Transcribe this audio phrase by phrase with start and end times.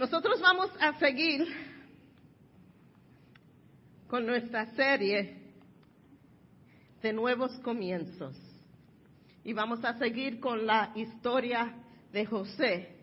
[0.00, 1.46] Nosotros vamos a seguir
[4.08, 5.36] con nuestra serie
[7.02, 8.34] de nuevos comienzos.
[9.44, 11.74] Y vamos a seguir con la historia
[12.14, 12.96] de José.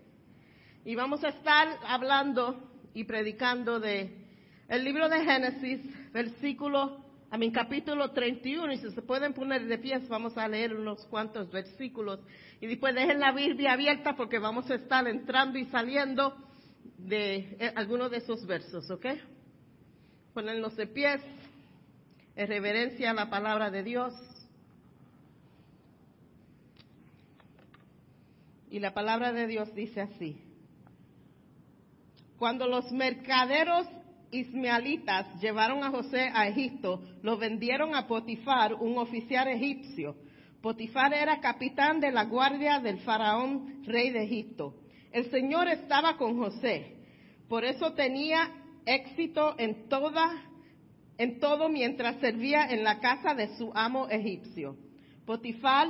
[0.86, 4.18] Y vamos a estar hablando y predicando de
[4.68, 9.78] el libro de Génesis, versículo, a mi capítulo 31, y si se pueden poner de
[9.78, 12.22] pies, vamos a leer unos cuantos versículos.
[12.60, 16.36] Y después dejen la Biblia abierta porque vamos a estar entrando y saliendo
[16.98, 19.06] de eh, algunos de esos versos, ¿ok?
[20.34, 21.22] Ponernos de pies
[22.36, 24.14] en reverencia a la palabra de Dios.
[28.70, 30.42] Y la palabra de Dios dice así.
[32.38, 33.88] Cuando los mercaderos
[34.32, 40.16] ismaelitas llevaron a José a Egipto, lo vendieron a Potifar, un oficial egipcio.
[40.62, 44.76] Potifar era capitán de la guardia del faraón, rey de Egipto.
[45.12, 46.97] El Señor estaba con José,
[47.48, 48.52] por eso tenía
[48.86, 50.44] éxito en toda
[51.18, 54.76] en todo mientras servía en la casa de su amo egipcio.
[55.26, 55.88] Potifar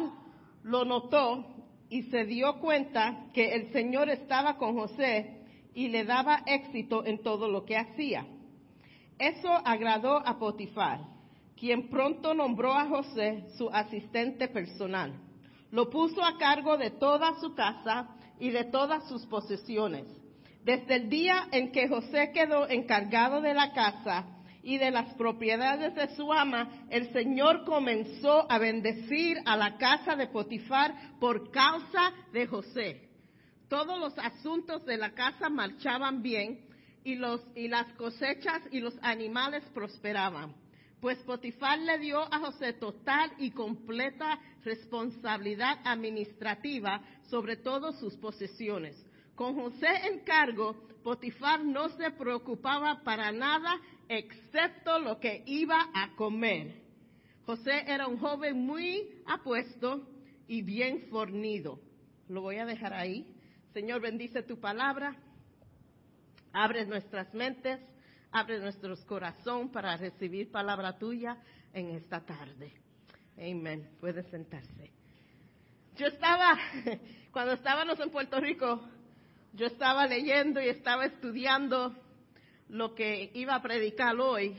[0.63, 1.45] lo notó
[1.89, 5.41] y se dio cuenta que el Señor estaba con José
[5.73, 8.25] y le daba éxito en todo lo que hacía.
[9.19, 11.01] Eso agradó a Potifar,
[11.57, 15.13] quien pronto nombró a José su asistente personal.
[15.71, 18.07] Lo puso a cargo de toda su casa
[18.39, 20.05] y de todas sus posesiones.
[20.67, 24.25] Desde el día en que José quedó encargado de la casa
[24.61, 30.17] y de las propiedades de su ama, el Señor comenzó a bendecir a la casa
[30.17, 33.07] de Potifar por causa de José.
[33.69, 36.59] Todos los asuntos de la casa marchaban bien
[37.05, 40.53] y, y las cosechas y los animales prosperaban.
[40.99, 49.06] Pues Potifar le dio a José total y completa responsabilidad administrativa sobre todas sus posesiones.
[49.37, 56.15] Con José en cargo, Potifar no se preocupaba para nada excepto lo que iba a
[56.15, 56.81] comer.
[57.45, 60.07] José era un joven muy apuesto
[60.47, 61.79] y bien fornido.
[62.27, 63.31] Lo voy a dejar ahí.
[63.73, 65.15] Señor, bendice tu palabra.
[66.51, 67.79] Abre nuestras mentes,
[68.31, 71.37] abre nuestros corazones para recibir palabra tuya
[71.73, 72.73] en esta tarde.
[73.37, 73.87] Amén.
[73.99, 74.91] Puede sentarse.
[75.95, 76.57] Yo estaba,
[77.31, 78.81] cuando estábamos en Puerto Rico,
[79.53, 81.95] yo estaba leyendo y estaba estudiando
[82.69, 84.55] lo que iba a predicar hoy.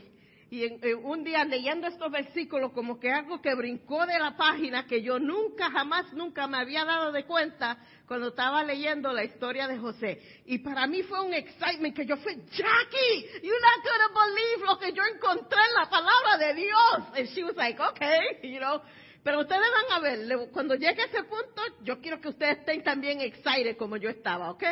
[0.51, 5.03] Y un día leyendo estos versículos, como que algo que brincó de la página que
[5.03, 7.77] yo nunca, jamás, nunca me había dado de cuenta
[8.07, 10.19] cuando estaba leyendo la historia de José.
[10.47, 14.79] Y para mí fue un excitement que yo fui, Jackie, you're not gonna believe lo
[14.79, 17.15] que yo encontré en la palabra de Dios.
[17.15, 18.81] And she was like, okay, you know.
[19.23, 22.83] Pero ustedes van a ver, cuando llegue a ese punto, yo quiero que ustedes estén
[22.83, 24.63] también excited como yo estaba, ¿ok?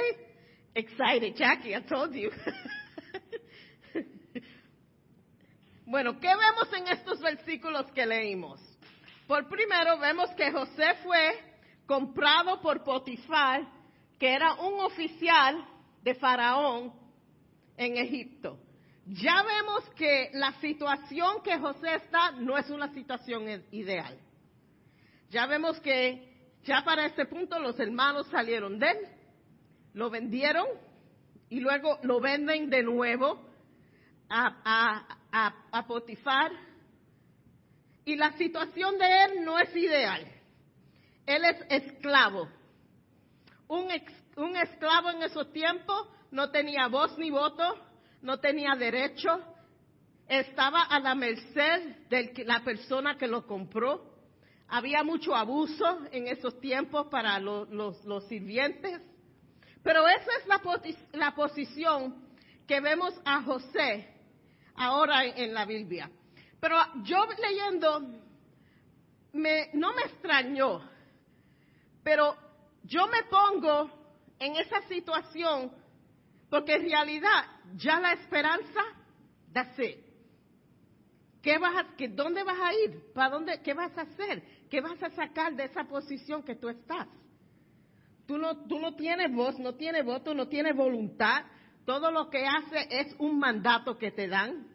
[0.74, 2.30] Excited, Jackie, I told you.
[5.86, 8.62] bueno, ¿qué vemos en estos versículos que leímos?
[9.28, 11.38] Por primero, vemos que José fue
[11.86, 13.68] comprado por Potifar,
[14.18, 15.68] que era un oficial
[16.04, 16.94] de Faraón
[17.76, 18.60] en Egipto.
[19.08, 24.18] Ya vemos que la situación que José está no es una situación ideal.
[25.30, 26.28] Ya vemos que
[26.64, 28.98] ya para este punto los hermanos salieron de él,
[29.94, 30.68] lo vendieron
[31.50, 33.46] y luego lo venden de nuevo
[34.30, 35.08] a,
[35.72, 36.52] a Potifar.
[38.06, 40.26] Y la situación de él no es ideal.
[41.26, 42.48] Él es esclavo.
[43.68, 43.90] Un,
[44.38, 47.64] un esclavo en esos tiempos no tenía voz ni voto,
[48.22, 49.30] no tenía derecho,
[50.28, 54.17] estaba a la merced de la persona que lo compró.
[54.70, 59.02] Había mucho abuso en esos tiempos para los, los, sirvientes.
[59.82, 60.62] Pero esa es la,
[61.14, 62.28] la, posición
[62.68, 64.08] que vemos a José
[64.76, 66.12] ahora en, la Biblia.
[66.60, 68.02] Pero yo leyendo,
[69.34, 70.98] me, no me extrañó
[72.08, 72.38] pero
[72.84, 73.92] yo me pongo
[74.40, 75.70] en esa situación
[76.50, 77.44] porque en realidad
[77.76, 78.82] ya la esperanza,
[79.52, 79.98] that's it.
[81.42, 83.12] ¿Qué vas a, que, ¿Dónde vas a ir?
[83.14, 83.62] ¿Para dónde?
[83.62, 84.42] ¿Qué vas a hacer?
[84.70, 87.08] ¿Qué vas a sacar de esa posición que tú estás?
[88.26, 91.46] Tú no, tú no tienes voz, no tienes voto, no tienes voluntad.
[91.86, 94.68] Todo lo que hace es un mandato que te dan.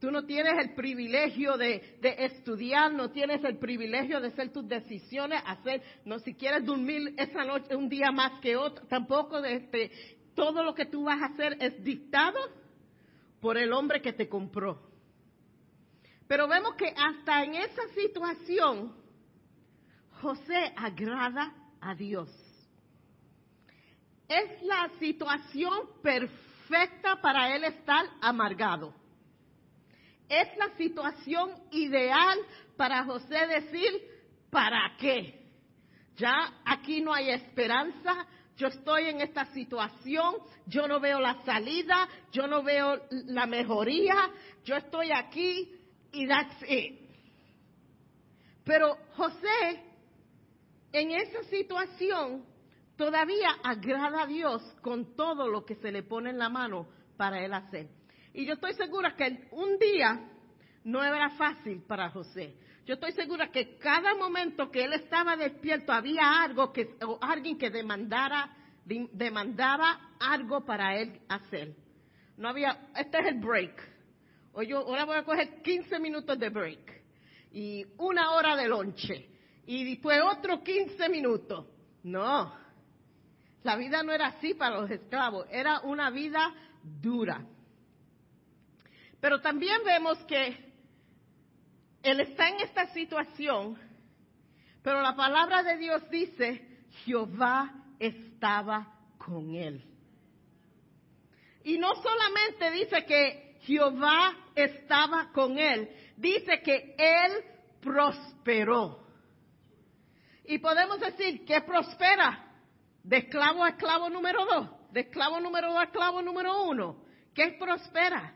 [0.00, 5.42] Tú no tienes el privilegio de, estudiar, no tienes el privilegio de hacer tus decisiones,
[5.44, 9.90] hacer, no si quieres dormir esa noche un día más que otro, tampoco de este,
[10.34, 12.38] todo lo que tú vas a hacer es dictado
[13.42, 14.89] por el hombre que te compró.
[16.30, 18.94] Pero vemos que hasta en esa situación
[20.22, 22.30] José agrada a Dios.
[24.28, 28.94] es la situación perfecta para él estar amargado.
[30.28, 32.38] Es la situación ideal
[32.76, 33.90] para José decir,
[34.52, 35.50] ¿para qué?
[36.16, 38.24] Ya aquí no hay esperanza,
[38.56, 40.36] yo estoy en esta situación,
[40.66, 44.30] yo no veo la salida, yo no veo la mejoría,
[44.62, 45.79] yo estoy aquí
[46.12, 47.00] y that's it.
[48.64, 49.82] Pero José,
[50.92, 52.44] en esa situación,
[52.96, 56.86] todavía agrada a Dios con todo lo que se le pone en la mano
[57.16, 57.88] para él hacer.
[58.32, 60.28] Y yo estoy segura que un día
[60.84, 62.54] no era fácil para José.
[62.86, 67.58] Yo estoy segura que cada momento que él estaba despierto había algo que, o alguien
[67.58, 71.74] que demandara, demandaba algo para él hacer.
[72.36, 73.89] No había, este es el break.
[74.52, 77.02] O yo ahora voy a coger 15 minutos de break
[77.52, 79.28] y una hora de lonche
[79.66, 81.66] y después otros 15 minutos.
[82.02, 82.52] No,
[83.62, 87.44] la vida no era así para los esclavos, era una vida dura.
[89.20, 90.72] Pero también vemos que
[92.02, 93.78] él está en esta situación,
[94.82, 99.84] pero la palabra de Dios dice, Jehová estaba con él.
[101.62, 107.32] Y no solamente dice que Jehová estaba con él, dice que él
[107.80, 109.06] prosperó.
[110.44, 112.50] Y podemos decir que prospera
[113.02, 117.04] de esclavo a esclavo número dos, de esclavo número dos a esclavo número uno,
[117.34, 118.34] que prospera.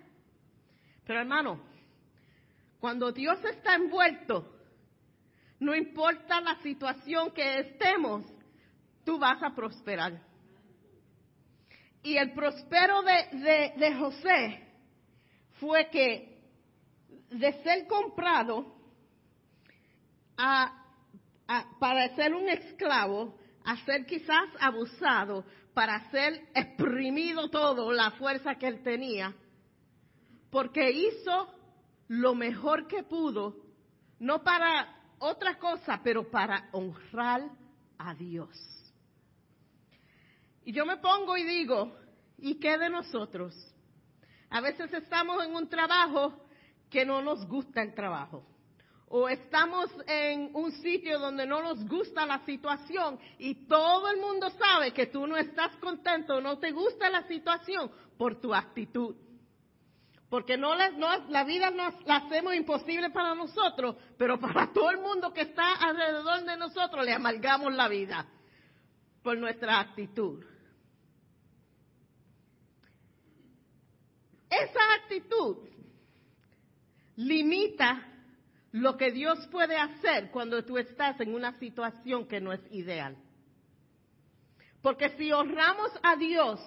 [1.07, 1.61] Pero hermano,
[2.81, 4.55] cuando Dios está envuelto,
[5.61, 8.25] no importa la situación que estemos,
[9.05, 10.21] tú vas a prosperar.
[12.03, 14.64] Y el prospero de, de, José
[15.61, 16.35] fue que
[17.31, 18.75] de ser comprado
[20.37, 20.85] a,
[21.79, 28.69] para ser un esclavo, a ser quizás abusado, para ser exprimido todo, la fuerza que
[28.69, 29.35] él tenía,
[30.51, 31.49] porque hizo
[32.09, 33.57] lo mejor que pudo,
[34.21, 37.43] no para otra cosa, pero para honrar
[37.99, 38.51] a Dios.
[40.65, 41.93] Y yo me pongo y digo,
[42.39, 43.55] ¿y qué de nosotros?
[44.55, 46.33] A veces estamos en un trabajo
[46.89, 48.47] que no nos gusta el trabajo
[49.09, 54.49] o estamos en un sitio donde no nos gusta la situación y todo el mundo
[54.51, 59.17] sabe que tú no estás contento, no te gusta la situación por tu actitud.
[60.31, 65.33] Porque no, la vida nos, la hacemos imposible para nosotros, pero para todo el mundo
[65.33, 68.25] que está alrededor de nosotros le amalgamos la vida
[69.21, 70.45] por nuestra actitud.
[74.63, 75.69] Esa actitud
[77.17, 78.07] limita
[78.73, 83.17] lo que Dios puede hacer cuando tú estás en una situación que no es ideal.
[84.83, 86.61] Porque si honramos a Dios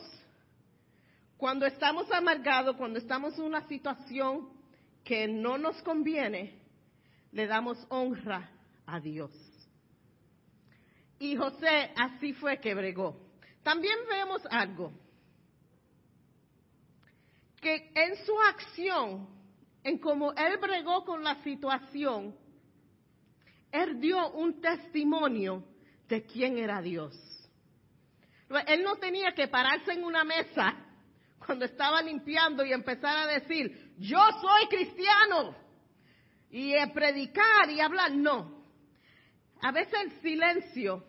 [1.37, 4.49] cuando estamos amargados, cuando estamos en una situación
[5.03, 6.59] que no nos conviene,
[7.31, 8.49] le damos honra
[8.85, 9.31] a Dios.
[11.19, 13.19] Y José así fue que bregó.
[13.63, 14.91] También vemos algo,
[17.61, 19.27] que en su acción
[19.83, 22.35] en cómo él bregó con la situación,
[23.71, 25.63] él dio un testimonio
[26.07, 27.15] de quién era Dios.
[28.67, 30.75] Él no tenía que pararse en una mesa
[31.45, 35.55] cuando estaba limpiando y empezar a decir, yo soy cristiano,
[36.49, 38.11] y predicar y hablar.
[38.11, 38.63] No.
[39.61, 41.03] A veces el silencio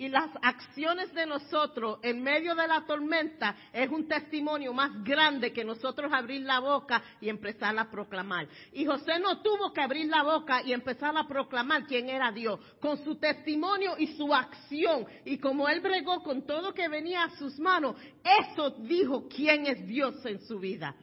[0.00, 5.52] y las acciones de nosotros en medio de la tormenta es un testimonio más grande
[5.52, 8.48] que nosotros abrir la boca y empezar a proclamar.
[8.72, 12.58] Y José no tuvo que abrir la boca y empezar a proclamar quién era Dios,
[12.80, 15.04] con su testimonio y su acción.
[15.26, 19.86] Y como él bregó con todo que venía a sus manos, eso dijo quién es
[19.86, 20.96] Dios en su vida.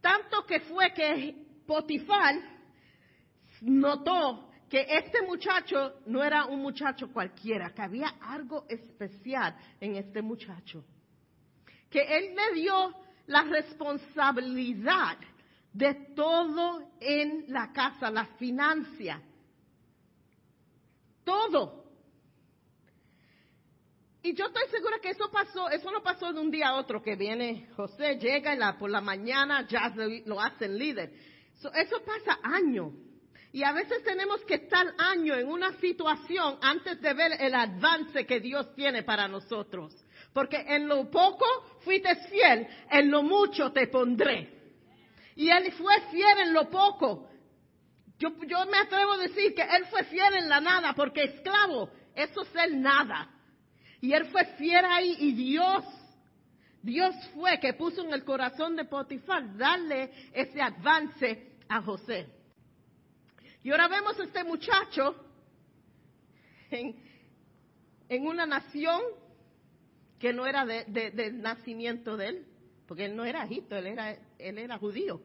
[0.00, 1.34] Tanto que fue que
[1.66, 2.36] Potifar
[3.60, 10.20] notó que este muchacho no era un muchacho cualquiera, que había algo especial en este
[10.20, 10.84] muchacho.
[11.88, 12.92] Que él le dio
[13.28, 15.16] la responsabilidad
[15.72, 19.22] de todo en la casa, la financia.
[21.22, 21.84] Todo.
[24.24, 27.00] Y yo estoy segura que eso pasó, eso no pasó de un día a otro,
[27.00, 29.94] que viene José, llega y la, por la mañana ya
[30.26, 31.12] lo hacen líder.
[31.52, 33.03] eso pasa años.
[33.54, 38.26] Y a veces tenemos que estar años en una situación antes de ver el avance
[38.26, 39.94] que Dios tiene para nosotros.
[40.32, 41.46] Porque en lo poco
[41.84, 44.60] fuiste fiel, en lo mucho te pondré.
[45.36, 47.30] Y Él fue fiel en lo poco.
[48.18, 51.90] Yo, yo me atrevo a decir que Él fue fiel en la nada, porque esclavo,
[52.12, 53.30] eso es el nada.
[54.00, 55.84] Y él fue fiel ahí y Dios,
[56.82, 62.43] Dios fue que puso en el corazón de Potifar darle ese avance a José.
[63.64, 65.16] Y ahora vemos a este muchacho
[66.70, 66.94] en,
[68.26, 69.00] una nación
[70.18, 72.46] que no era de, del nacimiento de él,
[72.86, 75.18] porque él no era egipto, él era, él era judío.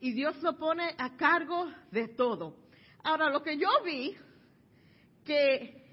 [0.00, 2.56] Y Dios lo pone a cargo de todo.
[3.04, 4.16] Ahora, lo que yo vi,
[5.26, 5.84] que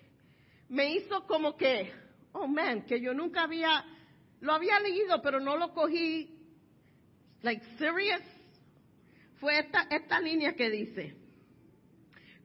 [0.69, 1.91] me hizo como que,
[2.31, 3.83] oh man, que yo nunca había,
[4.39, 6.39] lo había leído, pero no lo cogí,
[7.41, 8.21] like, serious,
[9.43, 11.17] fue esta, esta línea que dice,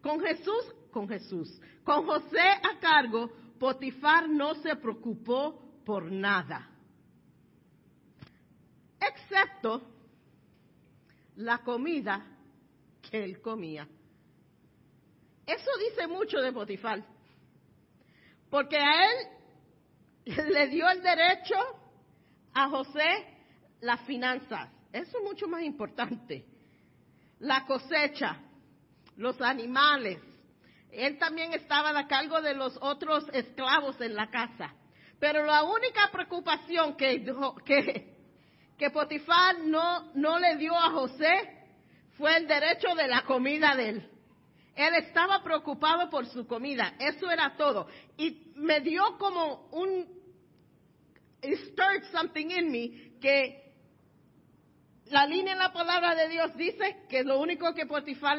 [0.03, 1.49] con Jesús, con Jesús,
[1.85, 6.69] con José a cargo, Potifar no se preocupó por nada,
[9.01, 9.81] excepto
[11.37, 12.27] la comida
[13.09, 13.87] que él comía.
[15.47, 17.05] Eso dice mucho de Potifar,
[18.51, 21.55] porque a él le dio el derecho
[22.55, 23.37] a José
[23.83, 24.69] las finanzas.
[24.93, 26.58] Eso es mucho más importante.
[27.41, 28.39] La cosecha,
[29.17, 30.19] los animales,
[30.91, 34.75] él también estaba a cargo de los otros esclavos en la casa.
[35.21, 37.25] Pero la única preocupación que,
[37.65, 38.17] que,
[38.79, 41.67] que Potifar no, no le dio a José
[42.17, 44.11] fue el derecho de la comida de él.
[44.75, 46.95] Él estaba preocupado por su comida.
[47.01, 47.89] Eso era todo.
[48.17, 50.07] Y me dio como un,
[51.43, 53.68] stirred something in me, que
[55.11, 58.39] la línea en la palabra de Dios dice que lo único que Potifar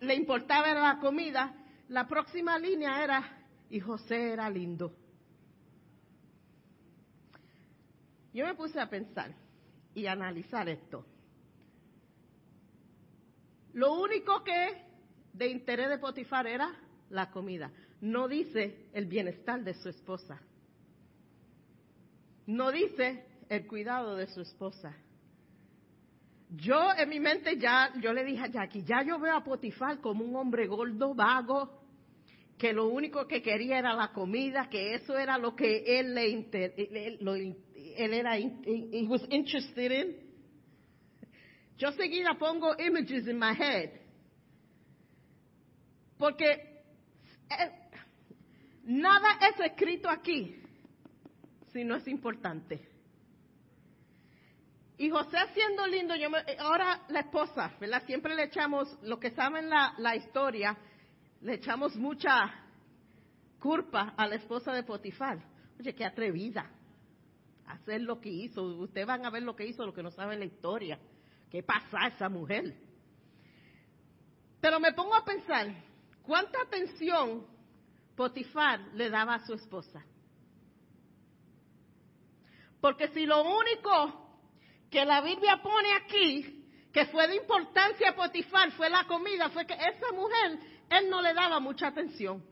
[0.00, 1.54] le importaba era la comida
[1.90, 4.94] la próxima línea era, y José era lindo.
[8.32, 9.34] Yo me puse a pensar
[9.92, 11.04] y analizar esto.
[13.72, 14.84] Lo único que
[15.32, 16.72] de interés de Potifar era
[17.10, 17.72] la comida.
[18.00, 20.40] No dice el bienestar de su esposa.
[22.46, 24.96] No dice el cuidado de su esposa.
[26.56, 30.00] Yo en mi mente ya, yo le dije a Jackie, ya yo veo a Potifar
[30.00, 31.80] como un hombre gordo, vago,
[32.58, 36.28] que lo único que quería era la comida, que eso era lo que él le
[37.96, 40.16] era he was interested in.
[41.78, 43.90] Yo seguida pongo images in my head.
[46.18, 47.70] Porque eh,
[48.84, 50.56] nada es escrito aquí
[51.72, 52.89] si no es importante.
[55.00, 56.28] Y José siendo lindo, yo
[56.58, 58.04] ahora la esposa, ¿verdad?
[58.04, 60.76] Siempre le echamos, lo que saben la, la historia,
[61.40, 62.52] le echamos mucha
[63.58, 65.42] culpa a la esposa de Potifar.
[65.78, 66.70] Oye, qué atrevida
[67.64, 68.62] hacer lo que hizo.
[68.62, 70.98] Ustedes van a ver lo que hizo, lo que no saben la historia.
[71.50, 72.76] ¿Qué pasa a esa mujer?
[74.60, 75.66] Pero me pongo a pensar,
[76.20, 77.46] ¿cuánta atención
[78.14, 80.04] Potifar le daba a su esposa?
[82.82, 84.19] Porque si lo único
[84.90, 89.64] que la Biblia pone aquí, que fue de importancia a Potifar, fue la comida, fue
[89.66, 90.58] que esa mujer
[90.90, 92.42] él no le daba mucha atención.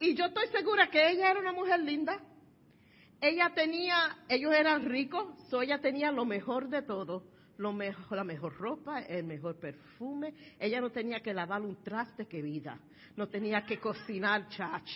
[0.00, 2.18] Y yo estoy segura que ella era una mujer linda.
[3.20, 7.24] Ella tenía, ellos eran ricos, so ella tenía lo mejor de todo.
[7.58, 10.34] Lo mejor, la mejor ropa, el mejor perfume.
[10.58, 12.80] Ella no tenía que lavar un traste que vida.
[13.14, 14.90] No tenía que cocinar chach.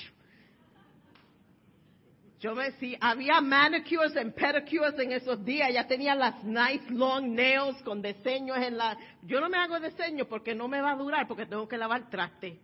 [2.39, 5.73] Yo me decía, había manicures y pedicures en esos días.
[5.73, 8.97] Ya tenía las nice long nails con diseños en la.
[9.23, 12.11] Yo no me hago diseño porque no me va a durar porque tengo que lavar
[12.11, 12.61] traste.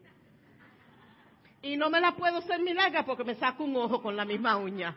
[1.62, 4.24] Y no me la puedo hacer mi larga porque me saco un ojo con la
[4.24, 4.94] misma uña.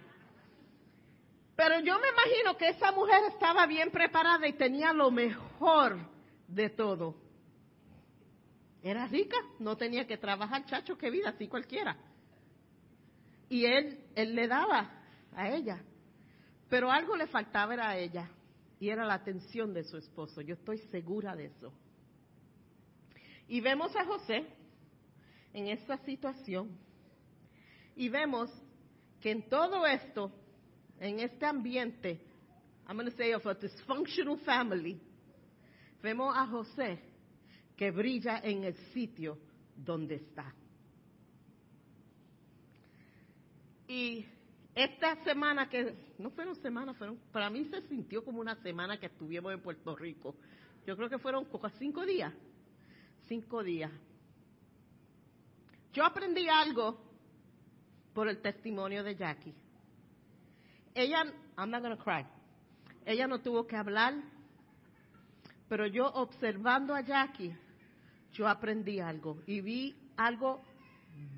[1.56, 5.98] Pero yo me imagino que esa mujer estaba bien preparada y tenía lo mejor
[6.48, 7.16] de todo.
[8.84, 11.98] Era rica, no tenía que trabajar, chacho, qué vida, así cualquiera.
[13.50, 14.92] Y él, él le daba
[15.34, 15.82] a ella.
[16.70, 18.30] Pero algo le faltaba era a ella.
[18.80, 20.42] Y era la atención de su esposo.
[20.42, 21.72] Yo estoy segura de eso.
[23.48, 24.46] Y vemos a José
[25.54, 26.78] en esta situación.
[27.96, 28.52] Y vemos
[29.22, 30.32] que en todo esto,
[31.00, 32.22] en este ambiente,
[32.88, 35.00] I'm going to say of a dysfunctional family,
[36.02, 37.00] vemos a José
[37.76, 39.38] que brilla en el sitio
[39.76, 40.54] donde está.
[43.88, 44.26] Y
[44.74, 49.06] esta semana que, no fueron semanas, fueron, para mí se sintió como una semana que
[49.06, 50.36] estuvimos en Puerto Rico.
[50.86, 52.34] Yo creo que fueron cinco días.
[53.28, 53.92] Cinco días.
[55.94, 57.00] Yo aprendí algo
[58.14, 59.54] por el testimonio de Jackie.
[60.94, 61.24] Ella,
[61.58, 62.26] I'm not gonna cry.
[63.06, 64.14] Ella no tuvo que hablar,
[65.70, 67.56] pero yo observando a Jackie,
[68.34, 70.62] yo aprendí algo y vi algo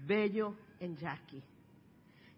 [0.05, 1.43] bello en Jackie.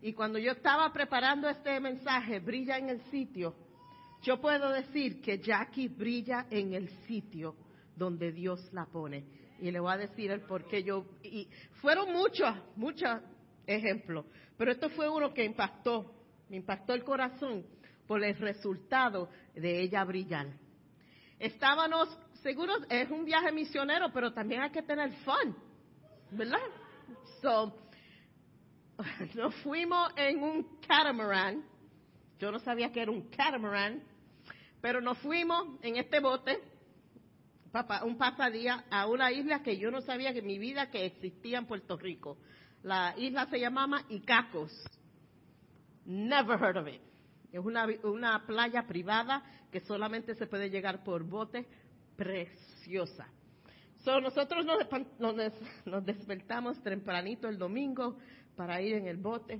[0.01, 3.55] Y cuando yo estaba preparando este mensaje, brilla en el sitio,
[4.21, 7.55] yo puedo decir que Jackie brilla en el sitio
[7.95, 9.25] donde Dios la pone.
[9.59, 11.05] Y le voy a decir el por qué yo...
[11.21, 11.49] Y
[11.81, 13.09] fueron muchos, muchos
[13.67, 14.25] ejemplos,
[14.57, 16.13] pero esto fue uno que impactó,
[16.49, 17.65] me impactó el corazón
[18.07, 20.47] por el resultado de ella brillar.
[21.37, 22.09] Estábamos
[22.41, 25.55] seguros, es un viaje misionero, pero también hay que tener fun,
[26.31, 26.59] ¿verdad?
[27.41, 27.75] So,
[29.35, 31.63] nos fuimos en un catamaran.
[32.39, 34.01] Yo no sabía que era un catamaran,
[34.81, 36.59] pero nos fuimos en este bote,
[38.03, 41.59] un pasadía, a una isla que yo no sabía que en mi vida que existía
[41.59, 42.37] en Puerto Rico.
[42.83, 44.71] La isla se llamaba Icacos.
[46.05, 47.01] Never heard of it.
[47.51, 51.67] Es una, una playa privada que solamente se puede llegar por bote,
[52.15, 53.27] preciosa.
[54.03, 54.79] So, nosotros nos,
[55.19, 55.35] nos,
[55.85, 58.17] nos despertamos tempranito el domingo
[58.59, 59.57] para ir en el bote.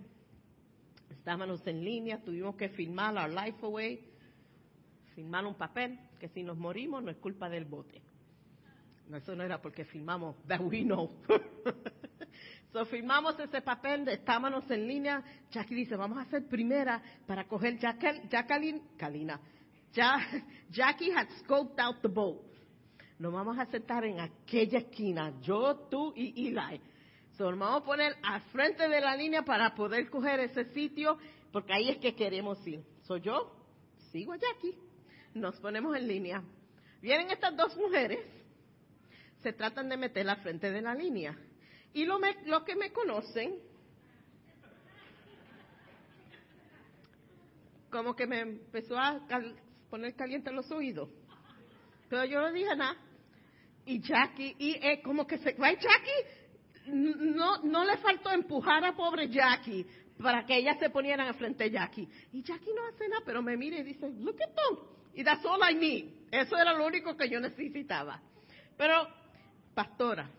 [1.09, 4.05] Estábamos en línea, tuvimos que firmar our life away,
[5.15, 8.01] firmar un papel, que si nos morimos no es culpa del bote.
[9.07, 11.09] No, eso no era porque firmamos, that we know.
[12.73, 15.23] so, firmamos ese papel, estábamos en línea.
[15.49, 19.39] Jackie dice, vamos a hacer primera para coger Jacqueline, Kalina.
[20.69, 22.43] Jackie had scoped out the boat.
[23.17, 26.81] Nos vamos a sentar en aquella esquina, yo, tú y Eli
[27.39, 31.17] nos vamos a poner al frente de la línea para poder coger ese sitio,
[31.51, 32.83] porque ahí es que queremos ir.
[33.03, 33.55] Soy yo,
[34.11, 34.77] sigo a Jackie,
[35.33, 36.43] nos ponemos en línea.
[37.01, 38.19] Vienen estas dos mujeres,
[39.41, 41.37] se tratan de meter al frente de la línea.
[41.93, 43.57] Y lo, lo que me conocen,
[47.89, 49.19] como que me empezó a
[49.89, 51.09] poner caliente los oídos.
[52.09, 52.97] Pero yo no dije nada.
[53.85, 56.38] Y Jackie, y eh, como que se, va Jackie,
[56.89, 59.85] no, no le faltó empujar a pobre Jackie
[60.21, 62.07] para que ellas se ponieran al frente de Jackie.
[62.33, 64.77] Y Jackie no hace nada, pero me mira y dice, look at them.
[65.13, 66.05] Y that's all I need.
[66.31, 68.21] Eso era lo único que yo necesitaba.
[68.77, 69.07] Pero,
[69.73, 70.29] pastora,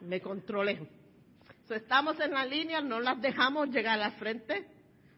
[0.00, 0.86] me controlé.
[1.70, 4.66] estamos en la línea, no las dejamos llegar al frente,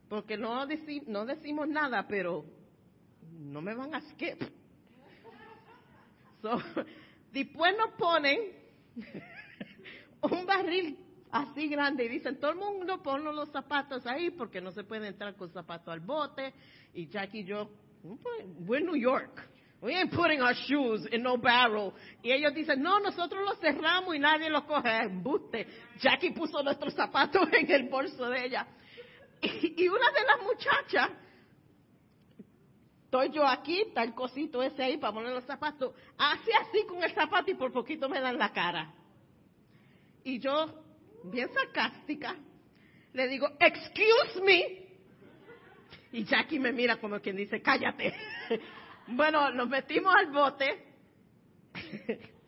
[0.09, 0.67] porque no,
[1.07, 2.45] no decimos nada, pero
[3.33, 4.43] no me van a skip.
[6.41, 6.63] So,
[7.33, 8.41] después nos ponen
[10.23, 10.99] un barril
[11.31, 15.09] así grande y dicen, todo el mundo pone los zapatos ahí porque no se puede
[15.09, 16.53] entrar con zapatos al bote.
[16.95, 17.71] Y Jackie y yo,
[18.67, 19.49] we're New York.
[19.81, 21.93] We ain't putting our shoes in no barrel.
[22.23, 24.89] Y ellos dicen, no, nosotros los cerramos y nadie los coge.
[25.03, 25.67] Embuste.
[26.01, 28.67] Jackie puso nuestros zapatos en el bolso de ella.
[29.41, 31.11] Y una de las muchachas,
[33.09, 37.03] estoy yo aquí, está el cosito ese ahí para poner los zapatos, hace así con
[37.03, 38.93] el zapato y por poquito me dan la cara.
[40.25, 40.85] Y yo,
[41.25, 42.37] bien sarcástica,
[43.15, 44.89] le digo, excuse me.
[46.13, 48.15] Y Jackie me mira como quien dice, cállate.
[49.07, 50.85] bueno, nos metimos al bote.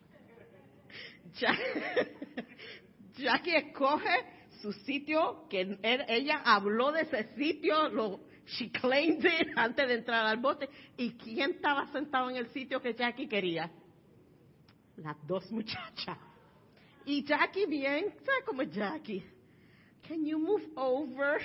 [3.16, 4.26] Jackie escoge
[4.60, 8.20] su sitio, que ella habló de ese sitio, lo,
[8.56, 10.68] she claimed it antes de entrar al bote.
[10.96, 13.70] ¿Y quién estaba sentado en el sitio que Jackie quería?
[14.96, 16.18] Las dos muchachas.
[17.04, 19.24] Y Jackie bien, ¿sabes cómo es Jackie?
[20.06, 21.40] Can you move over?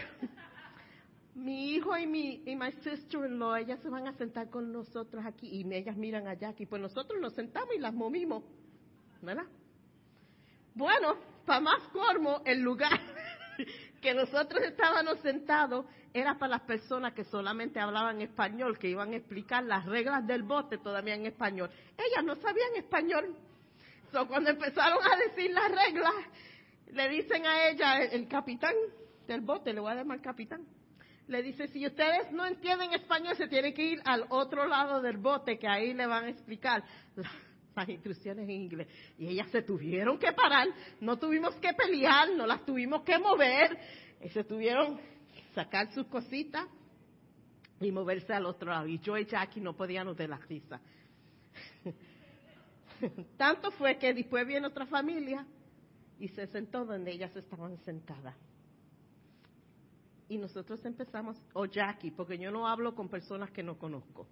[1.35, 5.47] mi hijo y mi y my sister-in-law, ellas se van a sentar con nosotros aquí
[5.47, 6.65] y ellas miran a Jackie.
[6.65, 8.43] Pues nosotros nos sentamos y las movimos,
[9.21, 9.45] ¿verdad?
[10.73, 12.99] Bueno, para más cormo, el lugar
[14.05, 19.15] que nosotros estábamos sentados era para las personas que solamente hablaban español, que iban a
[19.15, 21.71] explicar las reglas del bote todavía en español.
[21.97, 23.35] Ellas no sabían español
[24.27, 26.13] cuando empezaron a decir las reglas,
[26.91, 28.75] le dicen a ella, el, capitán
[29.27, 30.61] del bote, le voy a llamar capitán,
[31.27, 35.17] le dice, si ustedes no entienden español, se tienen que ir al otro lado del
[35.17, 36.83] bote, que ahí le van a explicar
[37.75, 38.87] las instrucciones en inglés.
[39.17, 40.67] Y ellas se tuvieron que parar,
[41.01, 43.77] no tuvimos que pelear, no las tuvimos que mover,
[44.21, 44.99] y se tuvieron
[45.53, 46.67] sacar sus cositas
[47.79, 48.87] y moverse al otro lado.
[48.87, 50.79] Y yo y Jackie no podíamos de la risa.
[53.37, 55.45] Tanto fue que después viene otra familia
[56.19, 58.35] y se sentó donde ellas estaban sentadas.
[60.27, 64.27] Y nosotros empezamos, o Jackie, porque yo no hablo con personas que no conozco.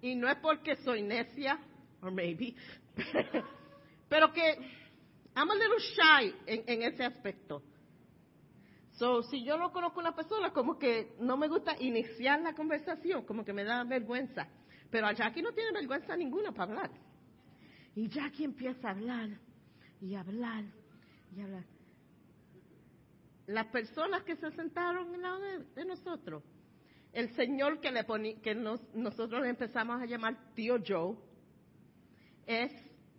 [0.00, 1.58] Y no es porque soy necia,
[2.02, 2.54] or maybe,
[4.08, 4.58] pero que
[5.34, 7.62] I'm a little shy en, ese aspecto.
[8.92, 12.54] So, si yo no conozco a una persona, como que no me gusta iniciar la
[12.54, 14.46] conversación, como que me da vergüenza.
[14.90, 16.90] Pero a Jackie no tiene vergüenza ninguna para hablar.
[17.94, 19.30] Y Jackie empieza a hablar
[20.00, 20.64] y hablar
[21.34, 21.64] y hablar.
[23.46, 25.40] las personas que se sentaron en lado
[25.74, 26.42] de, nosotros,
[27.12, 28.04] el señor que, le
[28.40, 31.16] que nosotros le empezamos a llamar tío Joe,
[32.52, 32.72] es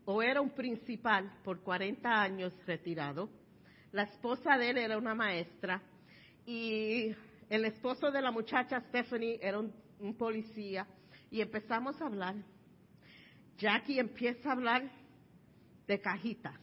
[0.06, 3.30] o era un principal por 40 años retirado,
[3.91, 5.82] la esposa de él era una maestra
[6.46, 7.15] y
[7.50, 10.88] el esposo de la muchacha Stephanie era un policía.
[11.30, 12.36] Y empezamos a hablar.
[13.58, 14.91] Jackie empieza a hablar
[15.88, 16.60] de cajitas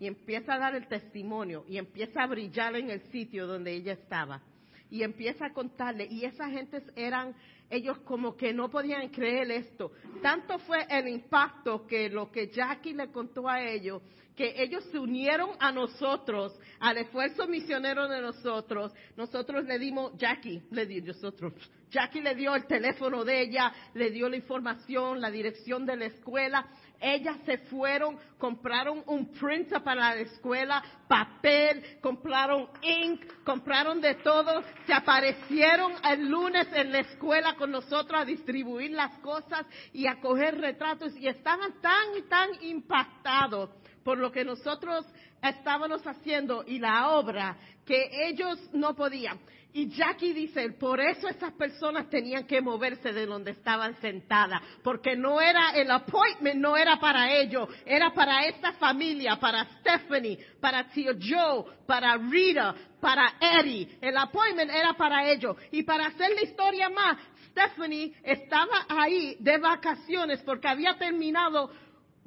[0.00, 3.92] y empieza a dar el testimonio y empieza a brillar en el sitio donde ella
[3.92, 4.42] estaba
[4.90, 7.34] y empieza a contarle y esa gente eran
[7.70, 9.92] ellos como que no podían creer esto.
[10.22, 14.02] Tanto fue el impacto que lo que Jackie le contó a ellos,
[14.38, 18.92] que ellos se unieron a nosotros, al esfuerzo misionero de nosotros.
[19.16, 21.52] Nosotros le dimos, Jackie le dio nosotros,
[21.90, 26.04] Jackie le dio el teléfono de ella, le dio la información, la dirección de la
[26.04, 26.68] escuela
[27.00, 34.62] ellas se fueron, compraron un printer para la escuela, papel, compraron ink, compraron de todo,
[34.86, 40.20] se aparecieron el lunes en la escuela con nosotros a distribuir las cosas y a
[40.20, 43.70] coger retratos y estaban tan y tan impactados
[44.04, 45.06] por lo que nosotros
[45.42, 49.38] estábamos haciendo y la obra que ellos no podían.
[49.72, 55.14] Y Jackie dice, por eso esas personas tenían que moverse de donde estaban sentadas, porque
[55.14, 60.88] no era el appointment, no era para ellos, era para esta familia, para Stephanie, para
[60.88, 63.98] tío Joe, para Rita, para Eddie.
[64.00, 65.56] El appointment era para ellos.
[65.70, 67.18] Y para hacer la historia más,
[67.50, 71.70] Stephanie estaba ahí de vacaciones porque había terminado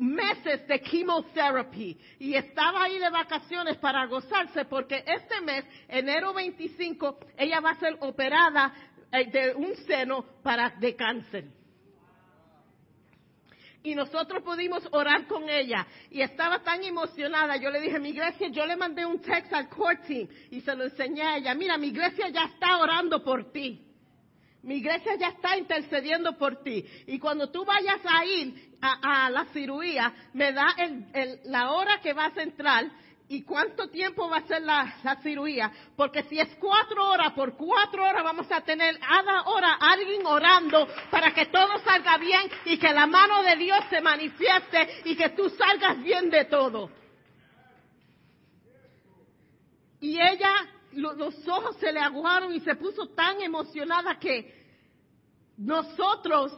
[0.01, 7.19] meses de chemotherapy y estaba ahí de vacaciones para gozarse porque este mes, enero 25,
[7.37, 8.73] ella va a ser operada
[9.11, 11.45] eh, de un seno para de cáncer.
[13.83, 17.57] Y nosotros pudimos orar con ella y estaba tan emocionada.
[17.57, 20.75] Yo le dije, mi iglesia, yo le mandé un text al court team y se
[20.75, 21.53] lo enseñé a ella.
[21.55, 23.90] Mira, mi iglesia ya está orando por ti.
[24.63, 26.85] Mi iglesia ya está intercediendo por ti.
[27.07, 30.75] Y cuando tú vayas a ir a, la cirugía, me da
[31.45, 32.85] la hora que vas a entrar
[33.27, 35.71] y cuánto tiempo va a ser la, la, cirugía.
[35.95, 40.87] Porque si es cuatro horas, por cuatro horas vamos a tener cada hora alguien orando
[41.09, 45.29] para que todo salga bien y que la mano de Dios se manifieste y que
[45.29, 46.91] tú salgas bien de todo.
[50.01, 50.53] Y ella
[50.93, 54.61] los ojos se le aguaron y se puso tan emocionada que
[55.57, 56.53] nosotros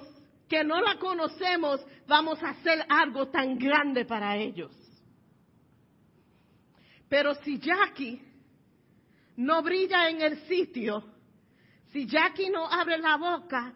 [0.48, 4.72] que no la conocemos vamos a hacer algo tan grande para ellos.
[7.10, 8.22] Pero si Jackie
[9.38, 11.04] no brilla en el sitio,
[11.92, 13.74] si Jackie no abre la boca,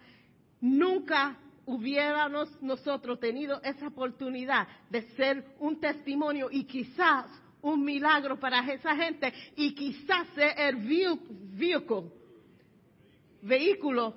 [0.61, 7.25] nunca hubiéramos nosotros tenido esa oportunidad de ser un testimonio y quizás
[7.67, 12.11] un milagro para esa gente y quizás ser el vehículo,
[13.41, 14.15] vehículo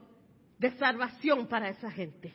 [0.58, 2.32] de salvación para esa gente.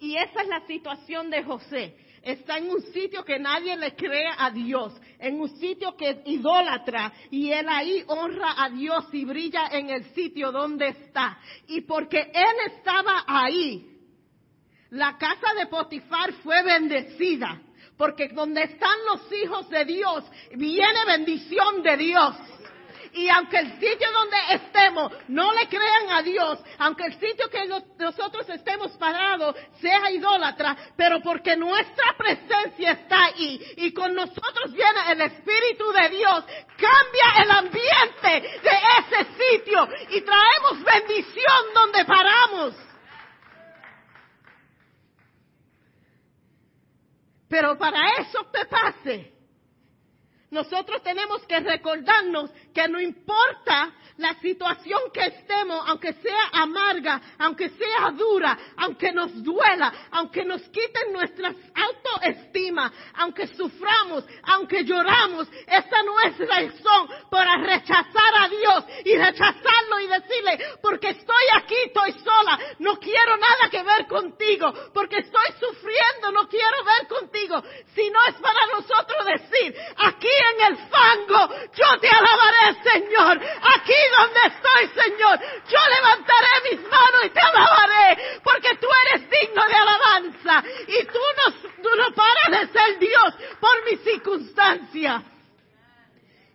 [0.00, 1.96] Y esa es la situación de José.
[2.22, 6.16] Está en un sitio que nadie le cree a Dios, en un sitio que es
[6.24, 11.38] idólatra y él ahí honra a Dios y brilla en el sitio donde está.
[11.68, 13.93] Y porque él estaba ahí,
[14.94, 17.60] la casa de Potifar fue bendecida,
[17.96, 22.36] porque donde están los hijos de Dios, viene bendición de Dios.
[23.12, 27.66] Y aunque el sitio donde estemos no le crean a Dios, aunque el sitio que
[27.98, 35.10] nosotros estemos parados sea idólatra, pero porque nuestra presencia está ahí y con nosotros viene
[35.10, 36.44] el Espíritu de Dios,
[36.76, 42.93] cambia el ambiente de ese sitio y traemos bendición donde paramos.
[47.54, 49.32] Pero para eso te pase,
[50.54, 57.68] nosotros tenemos que recordarnos que no importa la situación que estemos, aunque sea amarga, aunque
[57.70, 66.02] sea dura, aunque nos duela, aunque nos quiten nuestra autoestima, aunque suframos, aunque lloramos, esa
[66.04, 72.12] no es razón para rechazar a Dios y rechazarlo y decirle, porque estoy aquí, estoy
[72.12, 77.62] sola, no quiero nada que ver contigo, porque estoy sufriendo, no quiero ver contigo,
[77.96, 83.94] si no es para nosotros decir, aquí en el fango, yo te alabaré, Señor, aquí
[84.18, 85.38] donde estoy, Señor.
[85.68, 90.64] Yo levantaré mis manos y te alabaré, porque tú eres digno de alabanza.
[90.86, 95.22] Y tú no, no paras de ser Dios por mis circunstancias.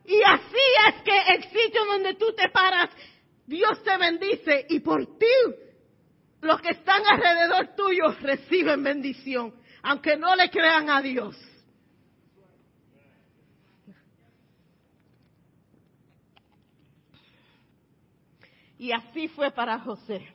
[0.05, 2.89] Y así es que el sitio donde tú te paras,
[3.45, 5.25] Dios te bendice y por ti
[6.41, 11.35] los que están alrededor tuyo reciben bendición, aunque no le crean a Dios.
[18.79, 20.25] Y así fue para José.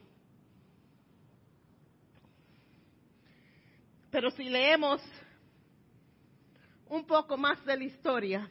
[4.11, 5.01] Pero si leemos
[6.87, 8.49] un poco más de la historia,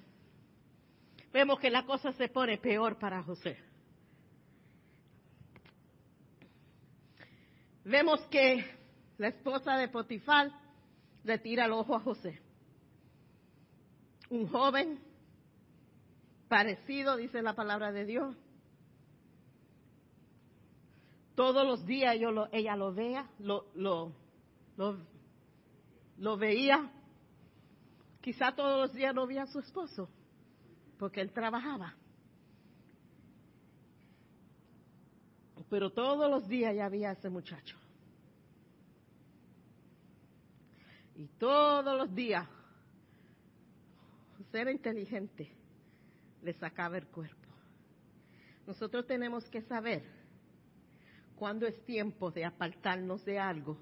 [1.32, 3.56] vemos que la cosa se pone peor para José.
[7.84, 8.64] Vemos que
[9.16, 10.50] la esposa de Potifar
[11.22, 12.42] le tira el ojo a José.
[14.28, 14.98] Un joven
[16.48, 18.36] parecido, dice la palabra de Dios.
[21.34, 23.66] Todos los días yo lo, ella lo vea, lo,
[26.38, 26.90] veía.
[28.20, 30.08] Quizá todos los días no veía a su esposo,
[30.98, 31.94] porque él trabajaba.
[35.68, 37.76] Pero todos los días ya había ese muchacho.
[41.16, 42.46] Y todos los días,
[44.52, 45.50] era inteligente,
[46.42, 47.48] le sacaba el cuerpo.
[48.68, 50.04] Nosotros tenemos que saber
[51.36, 53.76] cuándo es tiempo de apartarnos de algo,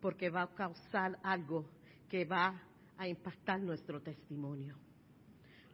[0.00, 1.68] porque va a causar algo
[2.08, 2.62] que va
[2.96, 4.76] a impactar nuestro testimonio.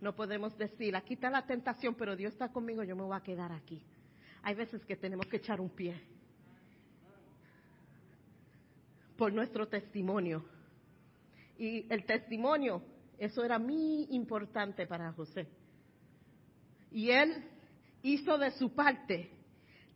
[0.01, 3.23] No podemos decir, aquí está la tentación, pero Dios está conmigo, yo me voy a
[3.23, 3.81] quedar aquí.
[4.43, 5.99] Hay veces que tenemos que echar un pie
[9.17, 10.45] por nuestro testimonio.
[11.57, 12.83] Y el testimonio,
[13.19, 15.47] eso era muy importante para José.
[16.91, 17.49] Y él
[18.03, 19.31] hizo de su parte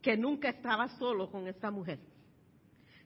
[0.02, 1.98] que nunca estaba solo con esta mujer,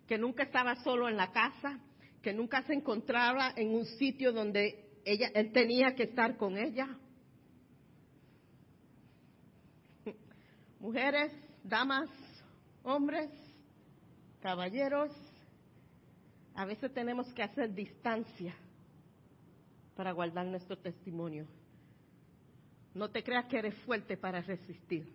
[0.07, 1.79] que nunca estaba solo en la casa,
[2.21, 6.89] que nunca se encontraba en un sitio donde ella, él tenía que estar con ella.
[10.79, 11.33] Mujeres,
[11.65, 12.09] damas,
[12.83, 13.31] hombres,
[14.41, 15.11] caballeros,
[16.55, 18.55] a veces tenemos que hacer distancia
[19.95, 21.47] para guardar nuestro testimonio.
[22.95, 25.09] No te creas que eres fuerte para resistir,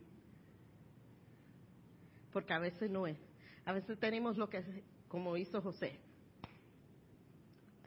[2.31, 3.17] porque a veces no es.
[3.65, 4.63] A veces tenemos lo que,
[5.07, 5.99] como hizo José,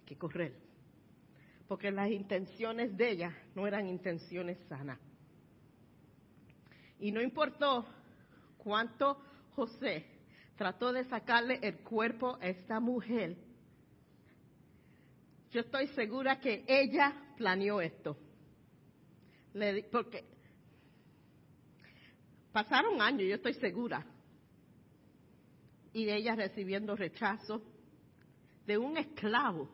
[0.05, 0.55] que correr,
[1.68, 4.98] porque las intenciones de ella no eran intenciones sanas.
[6.98, 7.87] Y no importó
[8.59, 9.22] cuánto
[9.55, 10.05] José
[10.57, 13.37] trató de sacarle el cuerpo a esta mujer,
[15.50, 18.16] yo estoy segura que ella planeó esto.
[19.90, 20.24] porque
[22.53, 24.05] pasaron años, yo estoy segura,
[25.92, 27.62] y ella recibiendo rechazo
[28.66, 29.68] de un esclavo,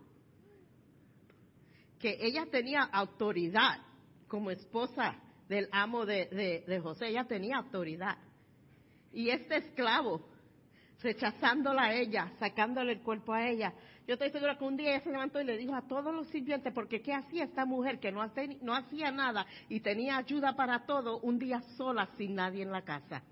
[1.99, 3.81] que ella tenía autoridad
[4.29, 5.17] como esposa
[5.49, 8.19] del amo de, José, ella tenía autoridad.
[9.13, 10.21] Y este esclavo
[11.01, 13.73] rechazándola a ella, sacándole el cuerpo a ella.
[14.07, 16.29] Yo estoy segura que un día ella se levantó y le dijo a todos los
[16.29, 21.19] sirvientes, porque ¿qué hacía esta mujer que no hacía nada y tenía ayuda para todo,
[21.21, 23.23] un día sola sin nadie en la casa?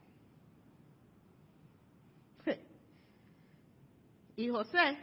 [4.37, 4.99] Y José,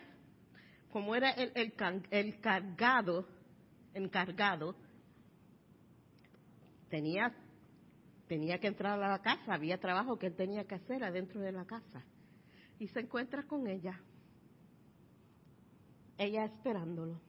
[0.91, 1.73] como era el, el,
[2.09, 3.25] el cargado,
[3.93, 4.75] encargado,
[6.89, 7.33] tenía,
[8.27, 11.51] tenía que entrar a la casa, había trabajo que él tenía que hacer adentro de
[11.51, 12.03] la casa
[12.77, 13.99] y se encuentra con ella.
[16.17, 17.21] Ella esperándolo.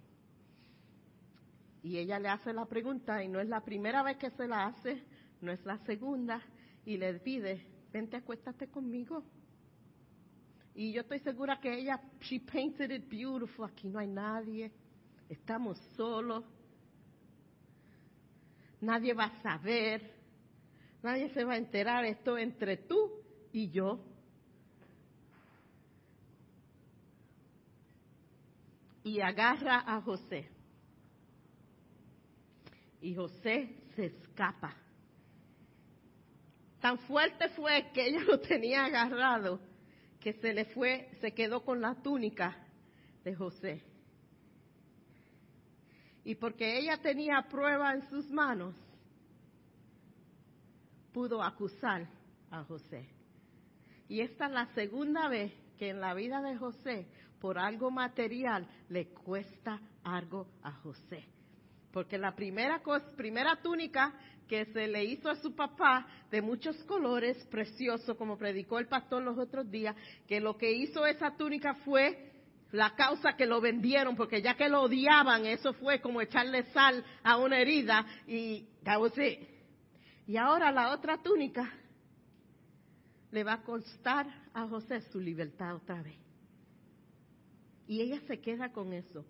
[1.83, 4.67] Y ella le hace la pregunta y no es la primera vez que se la
[4.67, 5.03] hace,
[5.41, 6.41] no es la segunda,
[6.85, 9.25] y le pide, vente, acuéstate conmigo.
[10.75, 14.73] Y yo estoy segura que ella, she painted it beautiful, aquí no hay nadie,
[15.29, 16.45] estamos solos,
[18.81, 20.15] nadie va a saber,
[21.03, 23.11] nadie se va a enterar, esto entre tú
[23.53, 24.01] y yo.
[29.05, 30.49] y agarra a José.
[33.01, 34.77] Y José se escapa.
[36.81, 39.61] Tan fuerte fue que ella lo tenía agarrado
[40.23, 42.57] que se le fue, se quedó con la túnica
[43.25, 43.83] de José.
[46.25, 48.75] Y porque ella tenía prueba en sus manos,
[51.13, 52.07] pudo acusar
[52.51, 53.09] a José.
[54.09, 57.07] Y esta es la segunda vez que en la vida de José
[57.41, 61.25] por algo material le cuesta algo a José.
[61.93, 64.15] Porque la primera, cosa, primera túnica
[64.49, 69.23] que se le hizo a su papá de muchos colores, precioso, como predicó el pastor
[69.23, 69.95] los otros días,
[70.27, 72.33] que lo que hizo esa túnica fue
[72.73, 77.05] la causa que lo vendieron, porque ya que lo odiaban, eso fue como echarle sal
[77.23, 78.67] a una herida y
[80.27, 81.71] Y ahora la otra túnica
[83.31, 86.19] le va a costar a José su libertad otra vez.
[87.87, 89.25] Y ella se queda con eso.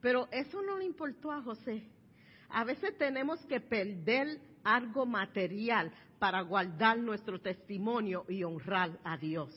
[0.00, 1.84] Pero eso no le importó a José.
[2.50, 9.54] A veces tenemos que perder algo material para guardar nuestro testimonio y honrar a Dios.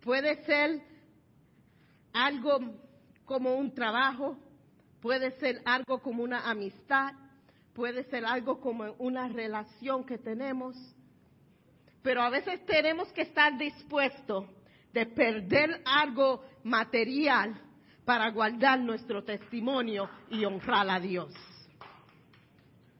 [0.00, 0.80] Puede ser
[2.12, 2.58] algo
[3.24, 4.38] como un trabajo,
[5.00, 7.12] puede ser algo como una amistad,
[7.74, 10.76] puede ser algo como una relación que tenemos,
[12.02, 14.46] pero a veces tenemos que estar dispuestos
[14.92, 17.60] de perder algo material
[18.08, 21.30] para guardar nuestro testimonio y honrar a Dios.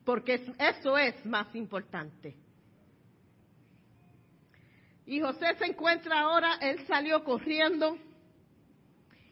[0.04, 2.36] Porque eso es más importante.
[5.06, 7.96] Y José se encuentra ahora, él salió corriendo,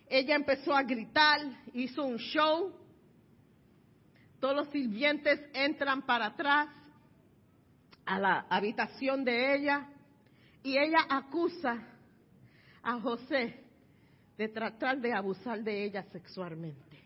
[0.09, 1.41] ella empezó a gritar,
[1.75, 2.75] hizo un show,
[4.41, 6.69] todos los sirvientes entran para atrás
[8.07, 9.91] a la habitación de ella
[10.62, 11.87] y ella acusa
[12.83, 13.66] a José
[14.37, 16.96] de tratar de abusar de ella sexualmente.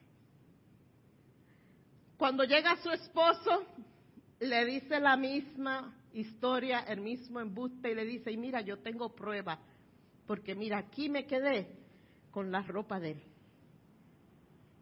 [2.16, 3.64] Cuando llega su esposo,
[4.40, 9.14] le dice la misma historia, el mismo embuste y le dice, y mira, yo tengo
[9.14, 9.58] prueba,
[10.26, 11.68] porque mira, aquí me quedé
[12.30, 13.22] con la ropa de él.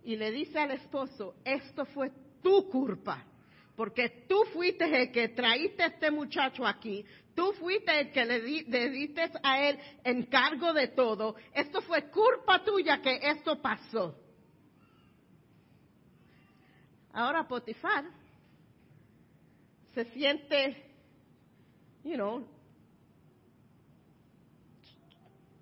[0.05, 2.11] Y le dice al esposo, esto fue
[2.43, 3.25] tu culpa,
[3.77, 7.05] porque tú fuiste el que traíste a este muchacho aquí,
[7.39, 13.01] tú fuiste el que le, diste a él encargo de todo, esto fue culpa tuya
[13.01, 14.19] que esto pasó.
[17.13, 18.07] Ahora Potifar
[19.95, 20.85] se siente,
[22.03, 22.45] you know,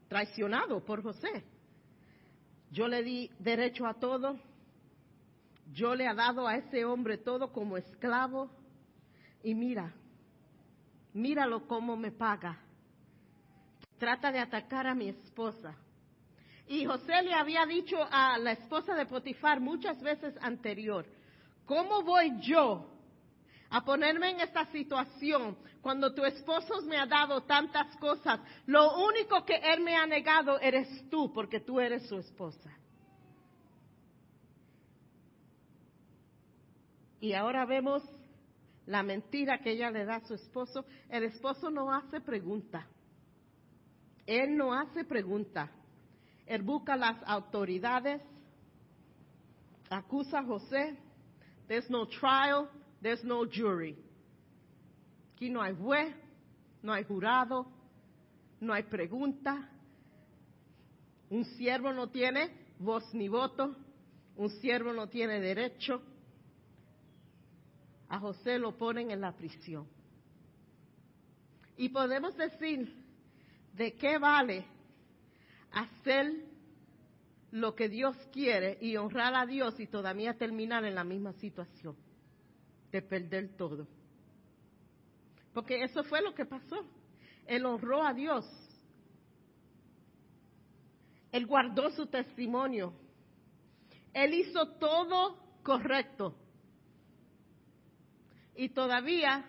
[0.08, 1.44] traicionado por José.
[2.70, 4.40] Yo le di derecho a todo,
[5.74, 8.48] yo le he dado a ese hombre todo como esclavo
[9.42, 9.92] y mira,
[11.16, 12.58] míralo cómo me paga.
[13.98, 15.74] Trata de atacar a mi esposa.
[16.68, 21.06] Y José le había dicho a la esposa de Potifar muchas veces anterior,
[21.64, 22.90] ¿cómo voy yo
[23.70, 28.40] a ponerme en esta situación cuando tu esposo me ha dado tantas cosas?
[28.66, 32.70] Lo único que él me ha negado eres tú, porque tú eres su esposa.
[37.20, 38.02] Y ahora vemos
[38.86, 40.84] la mentira que ella le da a su esposo.
[41.08, 42.86] El esposo no hace pregunta.
[44.26, 45.70] Él no hace pregunta.
[46.46, 48.22] Él busca las autoridades,
[49.90, 50.96] acusa a José.
[51.66, 52.68] There's no trial,
[53.02, 53.96] there's no jury.
[55.34, 56.14] Aquí no hay juez,
[56.82, 57.66] no hay jurado,
[58.60, 59.68] no hay pregunta.
[61.28, 63.74] Un siervo no tiene voz ni voto,
[64.36, 66.00] un siervo no tiene derecho
[68.08, 69.86] a José lo ponen en la prisión.
[71.76, 72.92] Y podemos decir,
[73.74, 74.64] ¿de qué vale
[75.72, 76.32] hacer
[77.50, 81.96] lo que Dios quiere y honrar a Dios y todavía terminar en la misma situación
[82.90, 83.86] de perder todo?
[85.52, 86.86] Porque eso fue lo que pasó.
[87.46, 88.44] Él honró a Dios.
[91.32, 92.92] Él guardó su testimonio.
[94.12, 96.34] Él hizo todo correcto
[98.56, 99.44] y todavía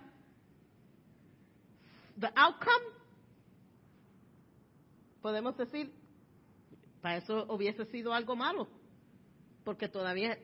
[2.20, 2.86] the outcome
[5.22, 5.91] podemos decir
[7.02, 8.67] para eso hubiese sido algo malo
[9.63, 10.38] porque todavía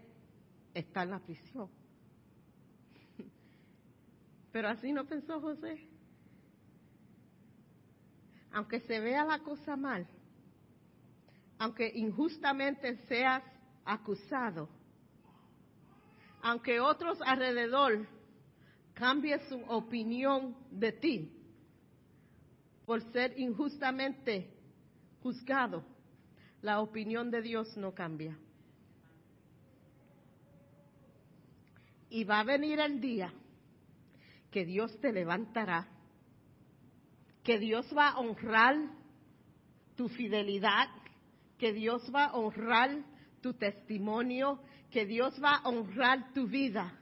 [0.73, 1.69] está en la prisión.
[4.51, 5.87] Pero así no pensó José.
[8.51, 10.07] Aunque se vea la cosa mal
[11.63, 13.41] aunque injustamente seas
[13.85, 14.67] acusado
[16.41, 18.05] aunque otros alrededor
[18.93, 21.31] cambie su opinión de ti
[22.85, 24.49] por ser injustamente
[25.21, 25.83] juzgado,
[26.61, 28.37] la opinión de Dios no cambia.
[32.09, 33.33] Y va a venir el día
[34.51, 35.87] que Dios te levantará,
[37.43, 38.75] que Dios va a honrar
[39.95, 40.89] tu fidelidad,
[41.57, 43.03] que Dios va a honrar
[43.41, 44.59] tu testimonio,
[44.91, 46.99] que Dios va a honrar tu vida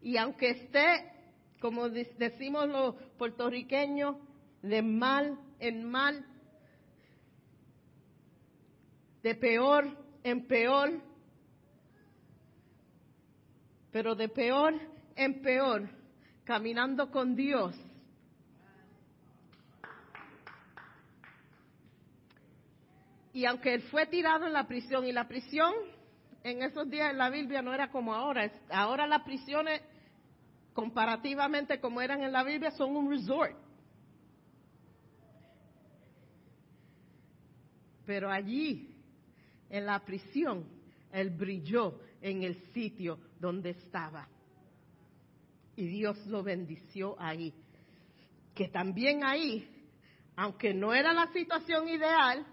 [0.00, 1.12] y aunque esté,
[1.60, 4.16] como decimos los puertorriqueños,
[4.62, 6.24] de mal en mal,
[9.22, 9.86] de peor
[10.22, 11.00] en peor,
[13.90, 14.74] pero de peor
[15.16, 15.88] en peor,
[16.44, 17.74] caminando con Dios.
[23.32, 25.72] Y aunque él fue tirado en la prisión, y la prisión
[26.42, 28.50] en esos días en la Biblia no era como ahora.
[28.70, 29.82] Ahora las prisiones,
[30.72, 33.56] comparativamente como eran en la Biblia, son un resort.
[38.06, 38.94] Pero allí
[39.68, 40.66] en la prisión,
[41.12, 44.28] Él brilló en el sitio donde estaba.
[45.76, 47.54] Y Dios lo bendició ahí.
[48.54, 49.68] Que también ahí,
[50.36, 52.44] aunque no era la situación ideal,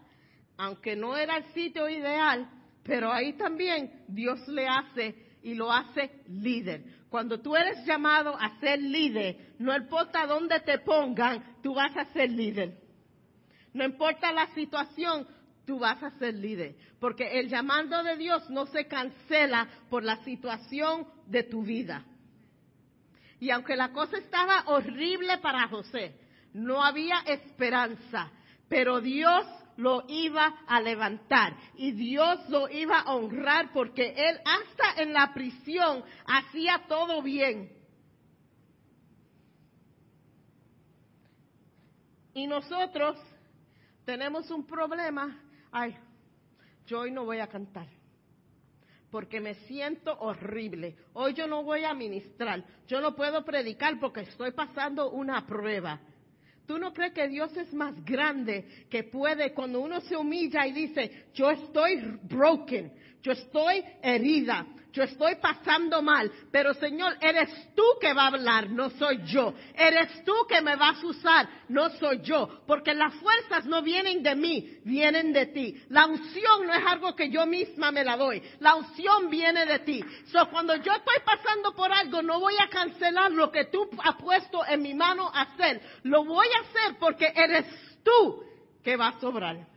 [0.58, 2.48] aunque no era el sitio ideal,
[2.86, 6.84] pero ahí también Dios le hace y lo hace líder.
[7.10, 12.06] Cuando tú eres llamado a ser líder, no importa dónde te pongan, tú vas a
[12.14, 12.78] ser líder.
[13.74, 15.28] No importa la situación,
[15.66, 16.76] tú vas a ser líder.
[17.00, 22.06] Porque el llamado de Dios no se cancela por la situación de tu vida.
[23.40, 26.20] Y aunque la cosa estaba horrible para José,
[26.54, 28.32] no había esperanza,
[28.70, 29.46] pero Dios
[29.78, 35.34] lo iba a levantar y Dios lo iba a honrar porque él hasta en la
[35.34, 37.72] prisión hacía todo bien.
[42.34, 43.18] Y nosotros
[44.04, 45.42] tenemos un problema.
[45.72, 45.96] Ay,
[46.86, 47.88] yo hoy no voy a cantar
[49.16, 50.98] porque me siento horrible.
[51.14, 52.66] Hoy yo no voy a ministrar.
[52.86, 56.02] Yo no puedo predicar porque estoy pasando una prueba.
[56.66, 60.74] ¿Tú no crees que Dios es más grande que puede cuando uno se humilla y
[60.74, 62.92] dice, yo estoy broken,
[63.26, 68.70] yo estoy herida, yo estoy pasando mal, pero Señor, eres tú que va a hablar,
[68.70, 69.52] no soy yo.
[69.74, 72.62] Eres tú que me vas a usar, no soy yo.
[72.68, 75.76] Porque las fuerzas no vienen de mí, vienen de ti.
[75.90, 78.42] La unción no es algo que yo misma me la doy.
[78.60, 80.06] La unción viene de ti.
[80.28, 84.16] So, cuando yo estoy pasando por algo, no voy a cancelar lo que tú has
[84.18, 85.82] puesto en mi mano hacer.
[86.04, 87.66] Lo voy a hacer porque eres
[88.04, 88.44] tú
[88.84, 89.75] que va a sobrar.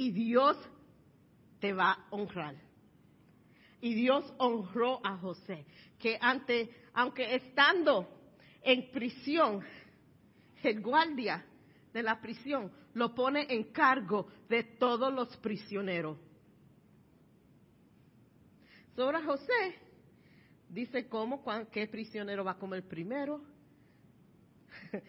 [0.00, 0.56] Y Dios
[1.60, 2.54] te va a honrar.
[3.82, 5.66] Y Dios honró a José,
[5.98, 8.08] que ante, aunque estando
[8.62, 9.62] en prisión,
[10.62, 11.44] el guardia
[11.92, 16.16] de la prisión lo pone en cargo de todos los prisioneros.
[18.96, 19.74] Sobre José,
[20.70, 23.42] dice cómo, qué prisionero va a comer primero.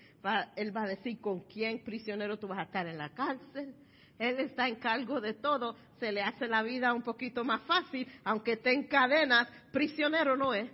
[0.57, 3.73] él va a decir con quién prisionero tú vas a estar en la cárcel
[4.21, 8.07] él está en cargo de todo, se le hace la vida un poquito más fácil,
[8.23, 10.69] aunque esté en cadenas, prisionero no es.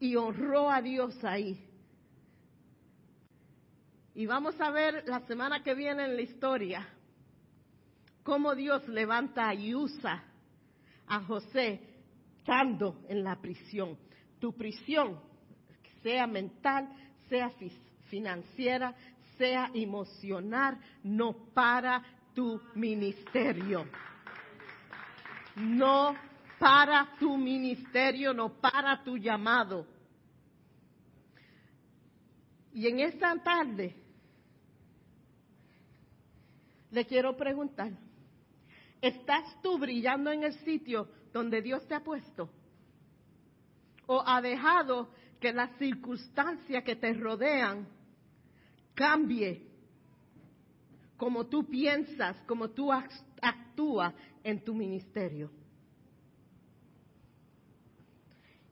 [0.00, 1.64] Y honró a Dios ahí.
[4.16, 6.88] Y vamos a ver la semana que viene en la historia
[8.24, 10.24] cómo Dios levanta y usa
[11.06, 11.80] a José
[12.38, 13.96] estando en la prisión.
[14.40, 15.20] Tu prisión,
[16.02, 16.88] sea mental,
[17.28, 17.52] sea
[18.10, 18.94] financiera,
[19.42, 22.00] sea emocionar, no para
[22.32, 23.84] tu ministerio.
[25.56, 26.14] No
[26.60, 29.84] para tu ministerio, no para tu llamado.
[32.72, 33.96] Y en esta tarde
[36.92, 37.90] le quiero preguntar,
[39.00, 42.48] ¿estás tú brillando en el sitio donde Dios te ha puesto?
[44.06, 47.88] ¿O ha dejado que las circunstancias que te rodean
[48.94, 49.68] cambie
[51.16, 54.12] como tú piensas, como tú actúas
[54.42, 55.50] en tu ministerio.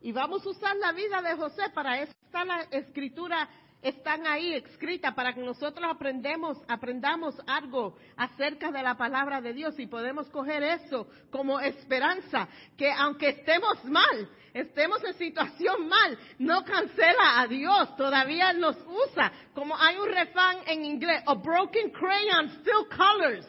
[0.01, 3.47] Y vamos a usar la vida de José para está la escritura
[3.81, 9.77] están ahí escritas para que nosotros aprendemos, aprendamos algo acerca de la palabra de Dios
[9.79, 16.63] y podemos coger eso como esperanza, que aunque estemos mal, estemos en situación mal, no
[16.63, 22.49] cancela a Dios, todavía nos usa, como hay un refán en inglés, a broken crayon
[22.59, 23.47] still colors.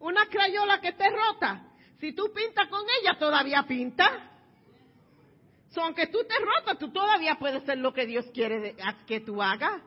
[0.00, 1.62] Una crayola que te rota,
[2.00, 4.31] si tú pintas con ella, todavía pinta.
[5.72, 9.42] So, aunque tú te rotas, tú todavía puedes ser lo que Dios quiere que tú
[9.42, 9.82] hagas.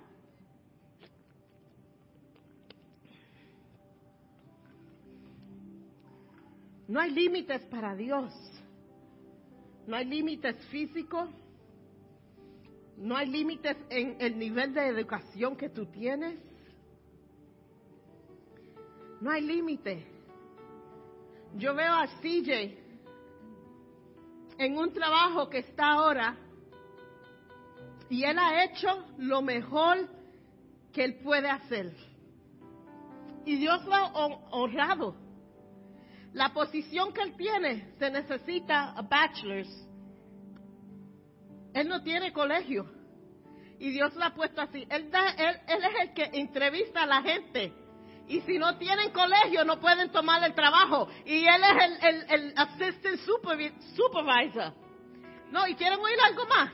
[6.88, 8.34] No hay límites para Dios.
[9.86, 11.30] No hay límites físicos.
[12.98, 16.40] No hay límites en el nivel de educación que tú tienes.
[19.22, 20.04] No hay límite.
[21.56, 22.85] Yo veo a CJ
[24.58, 26.38] en un trabajo que está ahora
[28.10, 30.08] y él ha hecho lo mejor
[30.94, 31.94] que él puede hacer.
[33.46, 34.06] Y Dios lo ha
[34.52, 35.16] honrado.
[36.34, 39.70] La posición que él tiene se necesita a bachelor's.
[41.74, 42.86] Él no tiene colegio.
[43.80, 44.86] Y Dios lo ha puesto así.
[44.90, 47.74] Él, él, él es el que entrevista a la gente
[48.28, 51.08] y si no tienen colegio no pueden tomar el trabajo.
[51.26, 53.20] Y él es el, el, el assistant
[53.96, 54.74] supervisor.
[55.52, 56.72] No, y quieren oír algo más.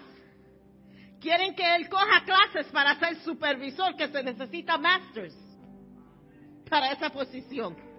[1.20, 5.36] Quieren que él coja clases para ser supervisor, que se necesita masters
[6.70, 7.91] para esa posición.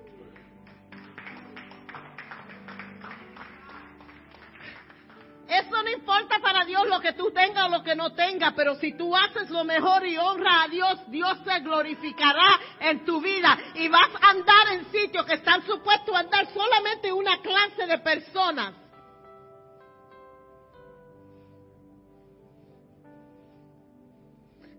[5.53, 8.74] Eso no importa para Dios lo que tú tengas o lo que no tengas, pero
[8.76, 13.59] si tú haces lo mejor y honra a Dios, Dios se glorificará en tu vida
[13.74, 17.98] y vas a andar en sitios que están supuestos a andar solamente una clase de
[17.98, 18.74] personas.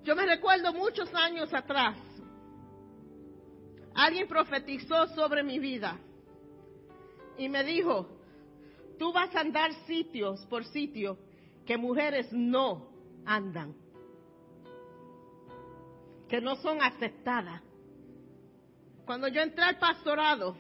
[0.04, 1.98] Yo me recuerdo muchos años atrás,
[3.94, 6.00] alguien profetizó sobre mi vida
[7.38, 8.13] y me dijo,
[8.98, 11.18] tú vas a andar sitios por sitio
[11.66, 12.90] que mujeres no
[13.26, 13.76] andan,
[16.28, 17.62] que no son aceptadas.
[19.06, 20.56] Cuando yo entré al pastorado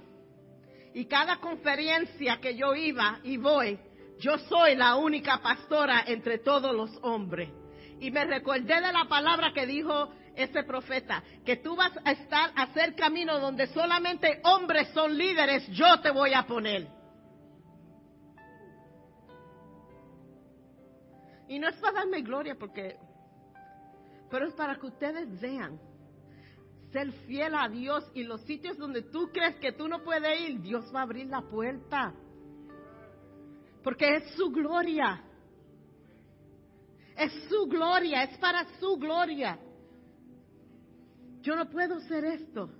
[0.94, 3.80] y cada conferencia que yo iba y voy,
[4.20, 7.50] yo soy la única pastora entre todos los hombres.
[8.00, 12.52] Y me recordé de la palabra que dijo ese profeta, que tú vas a estar
[12.56, 17.03] a hacer camino donde solamente hombres son líderes, yo te voy a poner.
[21.54, 22.98] Y no es para darme gloria porque,
[24.32, 25.80] pero es para que ustedes vean
[26.92, 30.62] ser fiel a Dios y los sitios donde tú crees que tú no puedes ir,
[30.62, 32.12] Dios va a abrir la puerta.
[33.84, 35.24] Porque es su gloria.
[37.16, 39.60] Es su gloria, es para su gloria.
[41.42, 42.72] Yo no puedo hacer esto.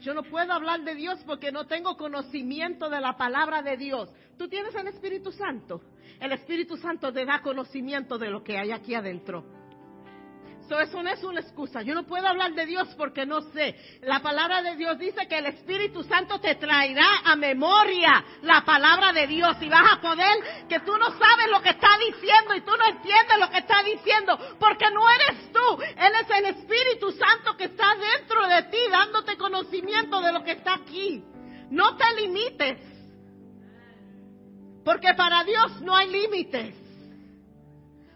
[0.00, 4.10] Yo no puedo hablar de Dios porque no tengo conocimiento de la palabra de Dios.
[4.40, 5.82] Tú tienes el Espíritu Santo.
[6.18, 9.44] El Espíritu Santo te da conocimiento de lo que hay aquí adentro
[10.78, 11.82] eso no es una excusa.
[11.82, 13.74] Yo no puedo hablar de Dios porque no sé.
[14.02, 19.12] La palabra de Dios dice que el Espíritu Santo te traerá a memoria la palabra
[19.12, 22.60] de Dios y vas a poder que tú no sabes lo que está diciendo y
[22.60, 25.82] tú no entiendes lo que está diciendo porque no eres tú.
[25.82, 30.52] Él es el Espíritu Santo que está dentro de ti dándote conocimiento de lo que
[30.52, 31.24] está aquí.
[31.70, 32.99] No te limites.
[34.84, 36.74] Porque para Dios no hay límites.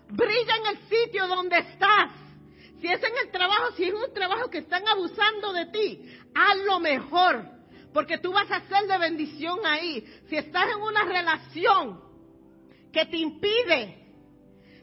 [0.09, 2.11] Brilla en el sitio donde estás.
[2.81, 6.05] Si es en el trabajo, si es un trabajo que están abusando de ti,
[6.35, 7.45] hazlo mejor.
[7.93, 10.05] Porque tú vas a ser de bendición ahí.
[10.29, 12.01] Si estás en una relación
[12.93, 14.05] que te impide,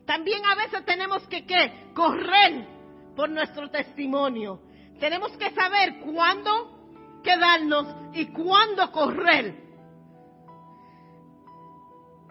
[0.06, 1.46] también a veces tenemos que
[1.94, 2.68] correr
[3.16, 4.62] por nuestro testimonio.
[5.00, 9.71] Tenemos que saber cuándo quedarnos y cuándo correr.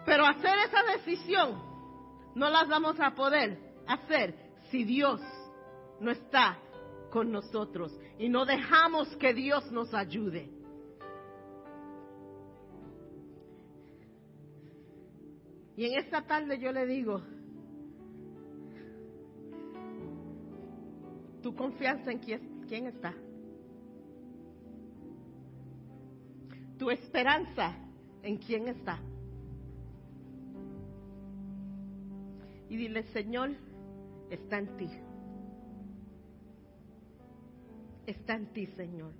[0.05, 1.61] Pero hacer esa decisión
[2.35, 4.35] no las vamos a poder hacer
[4.69, 5.21] si Dios
[5.99, 6.57] no está
[7.11, 10.49] con nosotros y no dejamos que Dios nos ayude.
[15.75, 17.21] Y en esta tarde yo le digo,
[21.41, 23.13] tu confianza en quién, quién está.
[26.77, 27.75] Tu esperanza
[28.21, 28.99] en quién está.
[32.71, 33.51] Y dile, Señor,
[34.31, 34.89] está en ti
[38.05, 39.13] está en ti, Señor.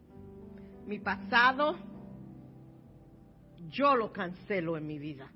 [0.85, 1.75] Mi pasado,
[3.69, 5.31] yo lo cancelo en mi vida.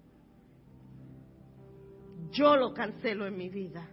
[2.32, 3.88] Yo lo cancelo en mi vida.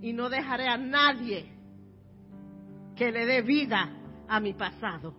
[0.00, 1.46] Y no dejaré a nadie
[2.94, 5.14] que le dé vida a mi pasado.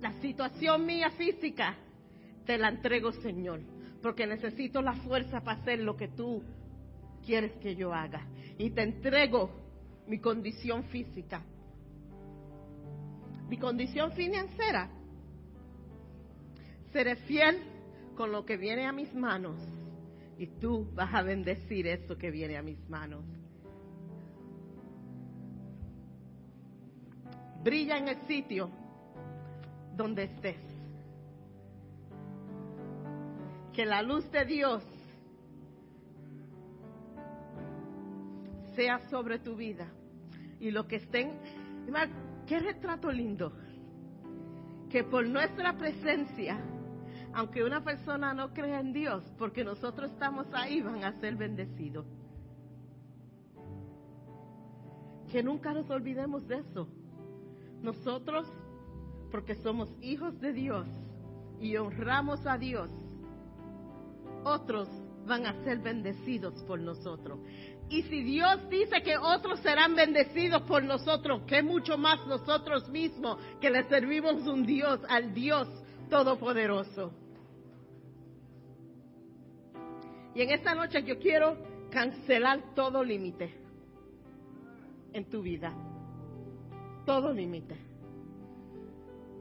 [0.00, 1.76] La situación mía física
[2.44, 3.60] te la entrego, Señor,
[4.02, 6.42] porque necesito la fuerza para hacer lo que tú
[7.24, 8.26] quieres que yo haga
[8.58, 9.50] y te entrego
[10.06, 11.42] mi condición física,
[13.48, 14.90] mi condición financiera.
[16.92, 17.56] Seré fiel
[18.16, 19.56] con lo que viene a mis manos
[20.38, 23.24] y tú vas a bendecir eso que viene a mis manos.
[27.62, 28.70] Brilla en el sitio
[29.96, 30.73] donde estés.
[33.74, 34.84] Que la luz de Dios
[38.74, 39.88] sea sobre tu vida.
[40.60, 41.32] Y lo que estén,
[42.46, 43.52] qué retrato lindo.
[44.88, 46.58] Que por nuestra presencia,
[47.32, 52.06] aunque una persona no crea en Dios, porque nosotros estamos ahí, van a ser bendecidos.
[55.32, 56.88] Que nunca nos olvidemos de eso.
[57.82, 58.46] Nosotros,
[59.32, 60.86] porque somos hijos de Dios
[61.60, 62.88] y honramos a Dios,
[64.44, 64.88] otros
[65.26, 67.38] van a ser bendecidos por nosotros.
[67.88, 73.38] Y si Dios dice que otros serán bendecidos por nosotros, ¿qué mucho más nosotros mismos
[73.60, 75.68] que le servimos un Dios, al Dios
[76.08, 77.12] Todopoderoso.
[80.34, 81.56] Y en esta noche yo quiero
[81.90, 83.54] cancelar todo límite
[85.12, 85.72] en tu vida.
[87.06, 87.76] Todo límite.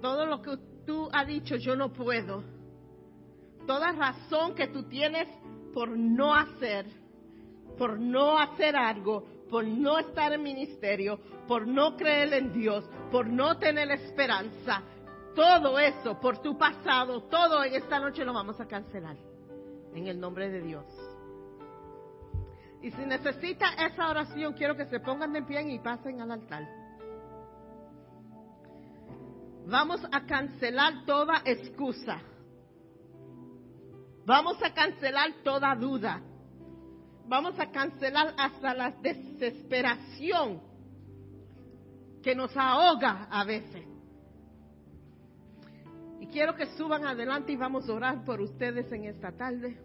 [0.01, 2.43] Todo lo que tú has dicho, yo no puedo.
[3.65, 5.27] Toda razón que tú tienes
[5.73, 6.85] por no hacer,
[7.77, 13.27] por no hacer algo, por no estar en ministerio, por no creer en Dios, por
[13.27, 14.81] no tener esperanza,
[15.35, 19.17] todo eso por tu pasado, todo en esta noche lo vamos a cancelar.
[19.93, 20.85] En el nombre de Dios.
[22.81, 26.67] Y si necesita esa oración, quiero que se pongan de pie y pasen al altar.
[29.65, 32.19] Vamos a cancelar toda excusa.
[34.25, 36.21] Vamos a cancelar toda duda.
[37.27, 40.61] Vamos a cancelar hasta la desesperación
[42.21, 43.85] que nos ahoga a veces.
[46.19, 49.77] Y quiero que suban adelante y vamos a orar por ustedes en esta tarde.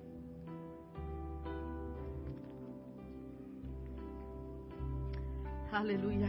[5.73, 6.29] Aleluya.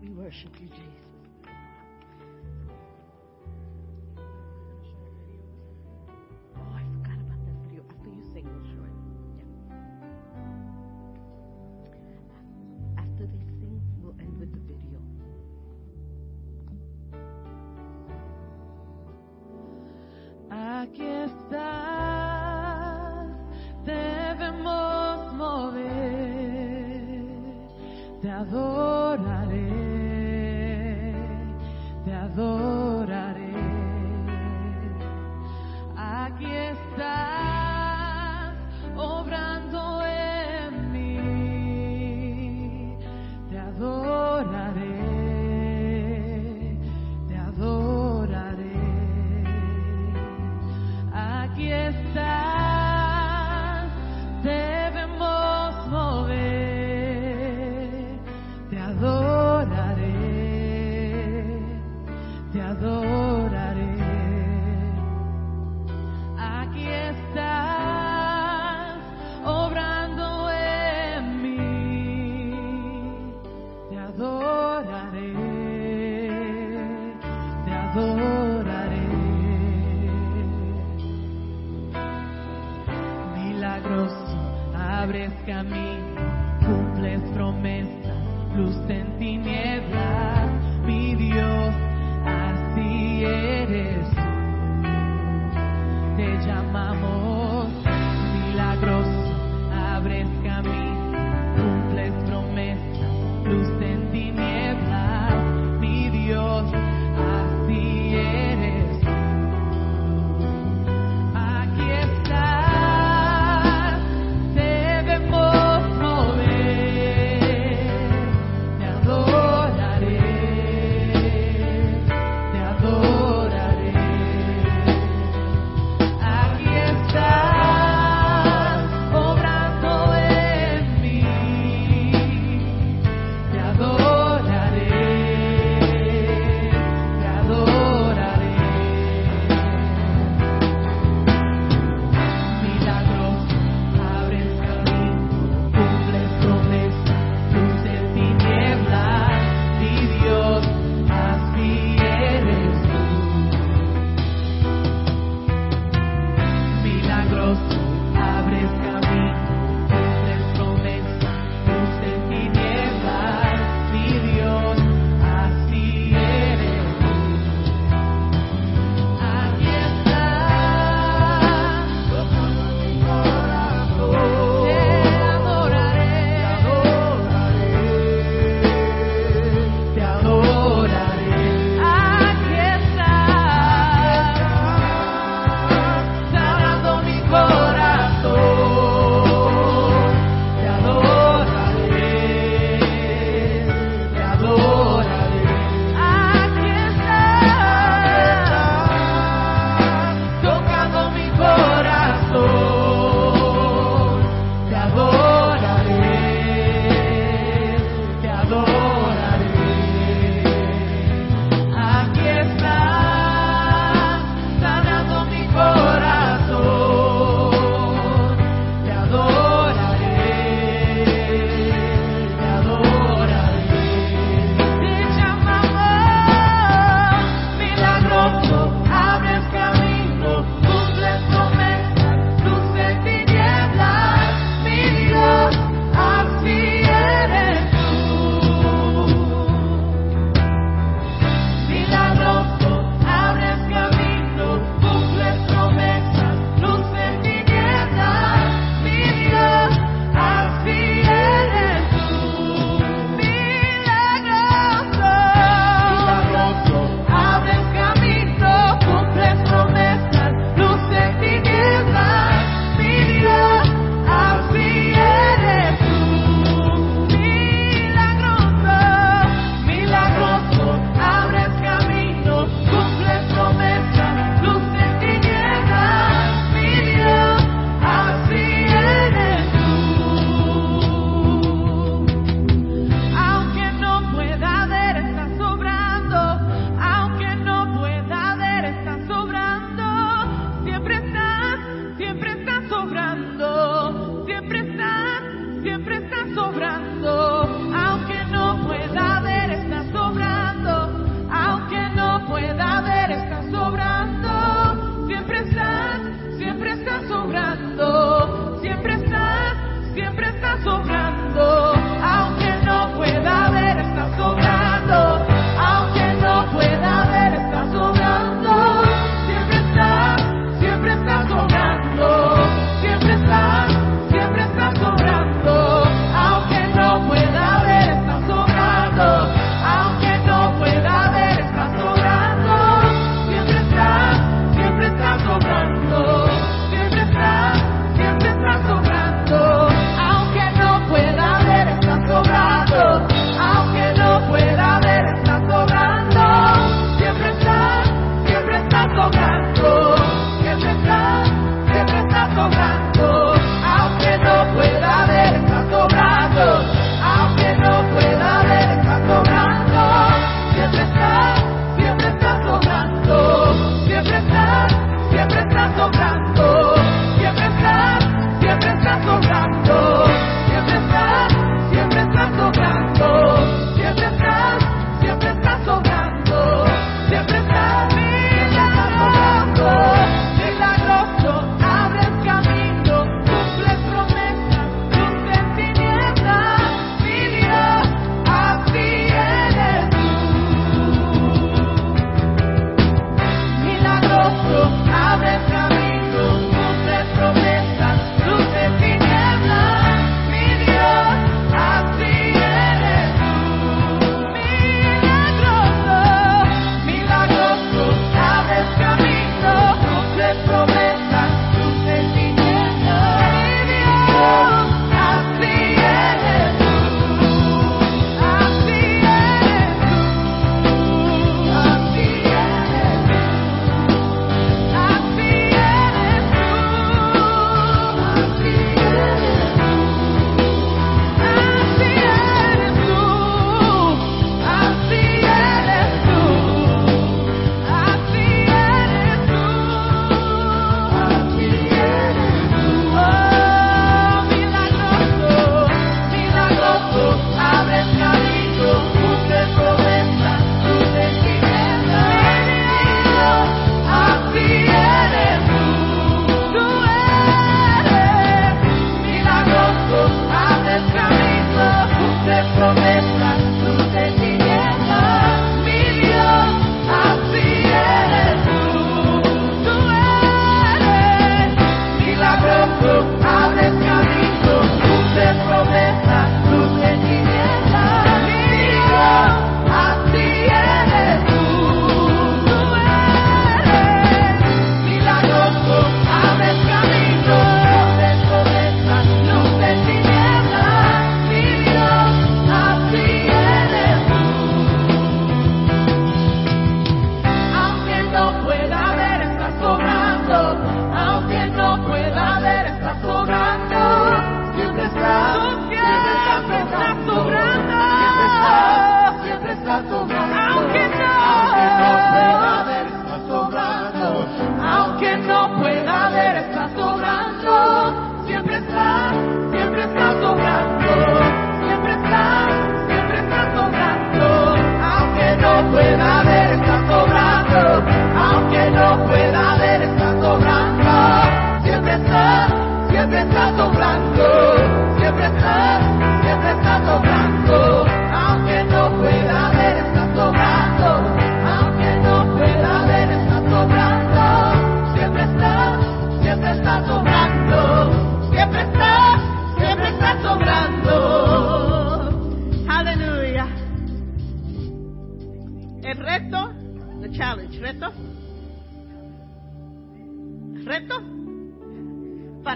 [0.00, 1.01] We worship you, Jesus.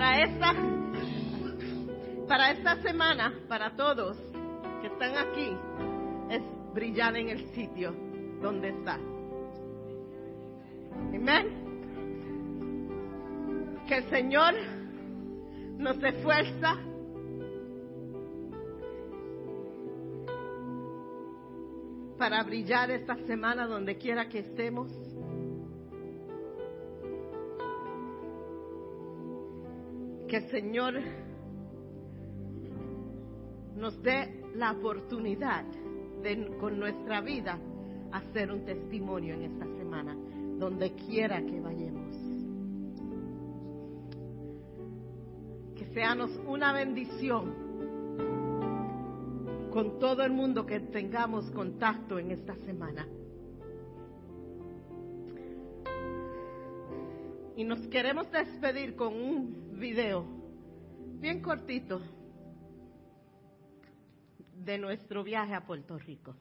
[0.06, 0.54] Para esta,
[2.28, 4.16] para esta semana, para todos
[4.80, 5.50] que están aquí,
[6.30, 6.42] es
[6.72, 7.92] brillar en el sitio
[8.40, 9.00] donde está.
[11.12, 11.48] Amén.
[13.88, 14.54] Que el Señor
[15.76, 16.76] nos esfuerza
[22.16, 24.88] para brillar esta semana donde quiera que estemos.
[30.28, 30.94] Que el Señor
[33.76, 35.64] nos dé la oportunidad
[36.58, 37.58] con nuestra vida
[38.10, 40.16] hacer un testimonio en esta semana,
[40.58, 42.16] donde quiera que vayamos.
[45.76, 47.66] Que seamos una bendición
[49.72, 53.06] con todo el mundo que tengamos contacto en esta semana.
[57.56, 60.24] Y nos queremos despedir con un video
[61.20, 62.00] bien cortito
[64.54, 66.34] de nuestro viaje a Puerto Rico.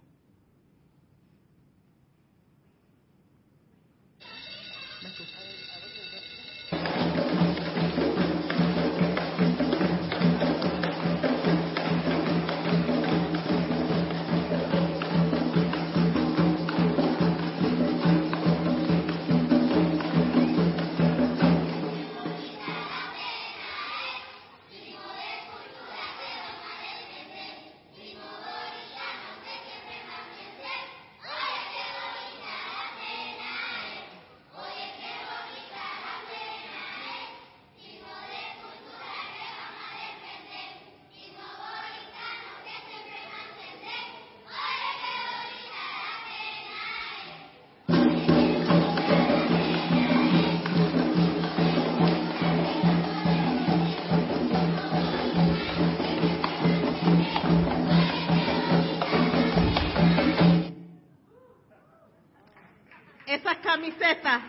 [63.76, 64.42] Camisetas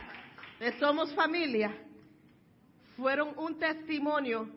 [0.61, 1.77] de Somos Familia
[2.97, 4.49] fueron un testimonio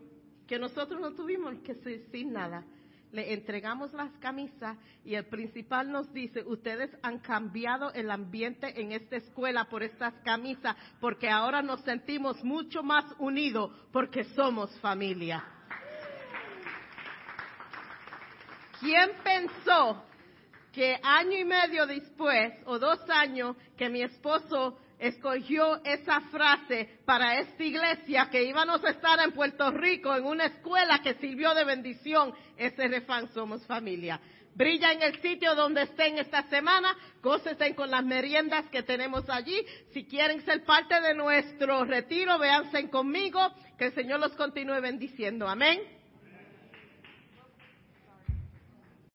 [0.46, 2.64] que nosotros no tuvimos que decir nada.
[3.12, 8.92] Le entregamos las camisas y el principal nos dice, ustedes han cambiado el ambiente en
[8.92, 15.44] esta escuela por estas camisas, porque ahora nos sentimos mucho más unidos porque somos familia.
[18.80, 20.06] ¿Quién pensó
[20.74, 27.40] que año y medio después, o dos años, que mi esposo escogió esa frase para
[27.40, 31.64] esta iglesia, que íbamos a estar en Puerto Rico, en una escuela que sirvió de
[31.64, 34.20] bendición, ese refán somos familia.
[34.54, 39.66] Brilla en el sitio donde estén esta semana, gócesen con las meriendas que tenemos allí.
[39.94, 43.40] Si quieren ser parte de nuestro retiro, véanse conmigo,
[43.78, 45.48] que el Señor los continúe bendiciendo.
[45.48, 45.99] Amén.